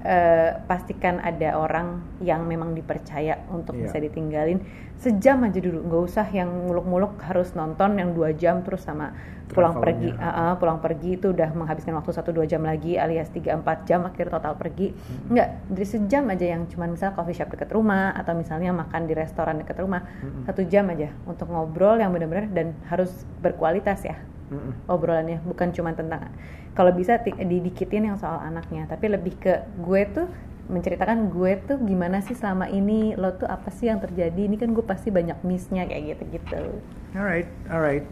eh, 0.01 0.51
pastikan 0.65 1.17
ada 1.19 1.57
orang 1.57 2.01
yang 2.21 2.45
memang 2.45 2.73
dipercaya 2.73 3.41
untuk 3.49 3.77
Iya. 3.77 3.89
bisa 3.89 3.97
ditinggalin 3.97 4.59
sejam 4.97 5.45
aja 5.45 5.61
dulu 5.61 5.85
nggak 5.85 6.03
usah 6.09 6.25
yang 6.33 6.49
muluk-muluk 6.65 7.21
harus 7.21 7.53
nonton 7.53 8.01
yang 8.01 8.17
dua 8.17 8.33
jam 8.33 8.65
terus 8.65 8.81
sama 8.81 9.13
pulang 9.47 9.77
pergi. 9.79 10.09
Ah, 10.17 10.51
ah, 10.51 10.53
pulang 10.57 10.81
pergi 10.81 11.15
itu 11.15 11.31
udah 11.31 11.53
menghabiskan 11.55 11.93
waktu 11.95 12.11
satu 12.11 12.33
dua 12.33 12.43
jam 12.43 12.65
lagi 12.65 12.97
alias 12.97 13.29
3-4 13.31 13.87
jam 13.87 14.03
akhir 14.03 14.27
total 14.27 14.57
pergi 14.59 14.91
nggak 15.29 15.71
dari 15.71 15.85
sejam 15.87 16.27
aja 16.27 16.45
yang 16.51 16.65
cuman 16.67 16.97
misal 16.97 17.13
coffee 17.13 17.37
shop 17.37 17.53
deket 17.53 17.71
rumah 17.71 18.11
atau 18.11 18.35
misalnya 18.35 18.73
makan 18.75 19.07
di 19.07 19.13
restoran 19.15 19.61
deket 19.61 19.77
rumah 19.79 20.03
satu 20.43 20.65
jam 20.67 20.89
aja 20.91 21.13
untuk 21.23 21.47
ngobrol 21.47 21.95
yang 21.95 22.11
benar-benar 22.11 22.49
dan 22.51 22.75
harus 22.89 23.13
berkualitas 23.39 24.03
ya 24.03 24.17
Mm-mm. 24.47 24.87
obrolannya 24.87 25.39
bukan 25.43 25.71
cuma 25.71 25.91
tentang 25.91 26.27
kalau 26.77 26.93
bisa 26.93 27.17
ti- 27.25 27.33
didikitin 27.33 28.13
yang 28.13 28.17
soal 28.21 28.37
anaknya 28.37 28.85
tapi 28.85 29.09
lebih 29.09 29.33
ke 29.41 29.65
gue 29.81 30.01
tuh 30.13 30.27
menceritakan 30.69 31.33
gue 31.33 31.57
tuh 31.65 31.81
gimana 31.81 32.21
sih 32.21 32.37
selama 32.37 32.69
ini 32.69 33.17
lo 33.17 33.33
tuh 33.33 33.49
apa 33.49 33.73
sih 33.73 33.89
yang 33.89 33.97
terjadi 33.97 34.37
ini 34.37 34.61
kan 34.61 34.69
gue 34.75 34.85
pasti 34.85 35.09
banyak 35.09 35.41
missnya 35.41 35.89
kayak 35.89 36.03
gitu 36.13 36.23
gitu 36.37 36.61
Alright, 37.17 37.49
alright. 37.71 38.05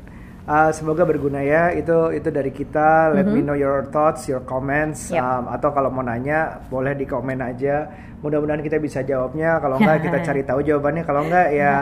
Uh, 0.46 0.70
semoga 0.74 1.06
berguna 1.06 1.42
ya. 1.42 1.74
Itu 1.74 2.14
itu 2.14 2.30
dari 2.30 2.50
kita. 2.54 3.14
Let 3.14 3.30
me 3.30 3.42
know 3.42 3.58
your 3.58 3.90
thoughts, 3.90 4.30
your 4.30 4.42
comments. 4.46 5.10
Yep. 5.10 5.22
Um, 5.22 5.44
atau 5.50 5.70
kalau 5.74 5.90
mau 5.90 6.06
nanya, 6.06 6.62
boleh 6.70 6.94
di 6.94 7.06
komen 7.10 7.42
aja. 7.42 7.90
Mudah-mudahan 8.22 8.62
kita 8.62 8.78
bisa 8.78 9.02
jawabnya. 9.02 9.58
Kalau 9.58 9.78
enggak 9.82 10.06
kita 10.06 10.18
cari 10.22 10.42
tahu 10.46 10.62
jawabannya. 10.62 11.04
Kalau 11.06 11.22
enggak 11.26 11.50
ya 11.54 11.74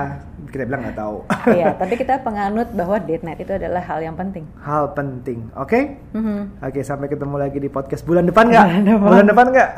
kita 0.54 0.70
bilang 0.70 0.86
nggak 0.86 0.98
tahu. 1.02 1.18
Iya, 1.58 1.74
tapi 1.82 1.94
kita 1.98 2.22
penganut 2.22 2.70
bahwa 2.78 3.02
date 3.02 3.26
night 3.26 3.42
itu 3.42 3.52
adalah 3.58 3.82
hal 3.82 4.00
yang 4.06 4.14
penting. 4.14 4.46
Hal 4.62 4.94
penting, 4.94 5.50
oke? 5.58 5.80
Mhm. 6.14 6.62
Oke, 6.62 6.80
sampai 6.86 7.10
ketemu 7.10 7.36
lagi 7.42 7.58
di 7.58 7.68
podcast 7.74 8.06
bulan 8.06 8.30
depan 8.30 8.48
nggak? 8.48 8.66
Bulan 8.70 8.86
depan. 8.86 9.10
Bulan 9.10 9.26
depan 9.28 9.46
nggak? 9.50 9.70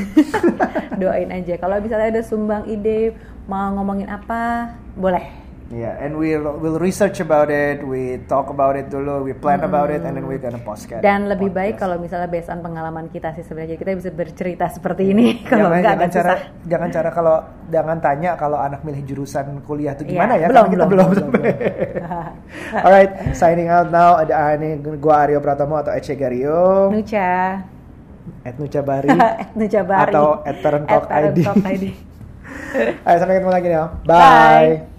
Doain 1.00 1.30
aja. 1.32 1.54
Kalau 1.56 1.76
misalnya 1.80 2.08
ada 2.12 2.22
sumbang 2.22 2.68
ide 2.68 3.16
mau 3.48 3.72
ngomongin 3.74 4.06
apa, 4.12 4.76
boleh. 4.94 5.49
Yeah, 5.70 5.94
and 6.02 6.18
we'll 6.18 6.58
we'll 6.58 6.82
research 6.82 7.22
about 7.22 7.46
it, 7.46 7.86
we 7.86 8.18
talk 8.26 8.50
about 8.50 8.74
it 8.74 8.90
dulu, 8.90 9.22
we 9.22 9.30
plan 9.38 9.62
about 9.62 9.94
it, 9.94 10.02
and 10.02 10.18
then 10.18 10.26
we're 10.26 10.42
gonna 10.42 10.58
post 10.58 10.90
Dan 10.98 11.30
lebih 11.30 11.54
baik 11.54 11.78
kalau 11.78 11.94
misalnya 11.94 12.26
based 12.26 12.50
on 12.50 12.58
pengalaman 12.58 13.06
kita 13.06 13.30
sih 13.38 13.46
sebenarnya 13.46 13.78
kita 13.78 13.94
bisa 13.94 14.10
bercerita 14.10 14.66
seperti 14.66 15.14
ini. 15.14 15.38
jangan, 15.46 15.46
Kalau 15.46 15.68
enggak 15.70 15.94
jangan 15.94 16.10
cara 16.10 16.34
susah. 16.34 16.66
jangan 16.66 16.88
cara 16.90 17.10
kalau 17.14 17.36
jangan 17.70 17.98
tanya 18.02 18.30
kalau 18.34 18.58
anak 18.58 18.82
milih 18.82 19.06
jurusan 19.06 19.62
kuliah 19.62 19.94
itu 19.94 20.10
Iya, 20.10 20.10
gimana 20.10 20.32
ya 20.42 20.46
belum, 20.50 20.58
karena 20.58 20.74
kita 20.74 20.86
belum, 20.90 21.06
belum, 21.06 21.28
belum, 21.30 21.54
alright 22.90 23.12
signing 23.38 23.70
out 23.70 23.94
now 23.94 24.18
ada 24.18 24.58
ini 24.58 24.74
gua 24.98 25.22
Aryo 25.22 25.38
Pratomo 25.38 25.78
atau 25.78 25.94
Ece 25.94 26.18
Gario 26.18 26.90
Nucha. 26.90 27.62
at 28.42 28.54
Nucabari 28.58 29.06
at 29.22 29.54
Nucabari. 29.54 30.10
Atau 30.10 30.42
at 30.42 30.56
Parent 30.66 30.86
Talk 30.90 31.04
At 31.06 31.14
Parent 31.14 31.30
ID. 31.30 31.38
Talk 31.46 31.62
ID. 31.62 31.84
Ayo 33.06 33.16
sampai 33.22 33.38
ketemu 33.38 33.54
lagi 33.54 33.66
nih 33.70 33.78
bye, 34.02 34.18
Bye. 34.18 34.98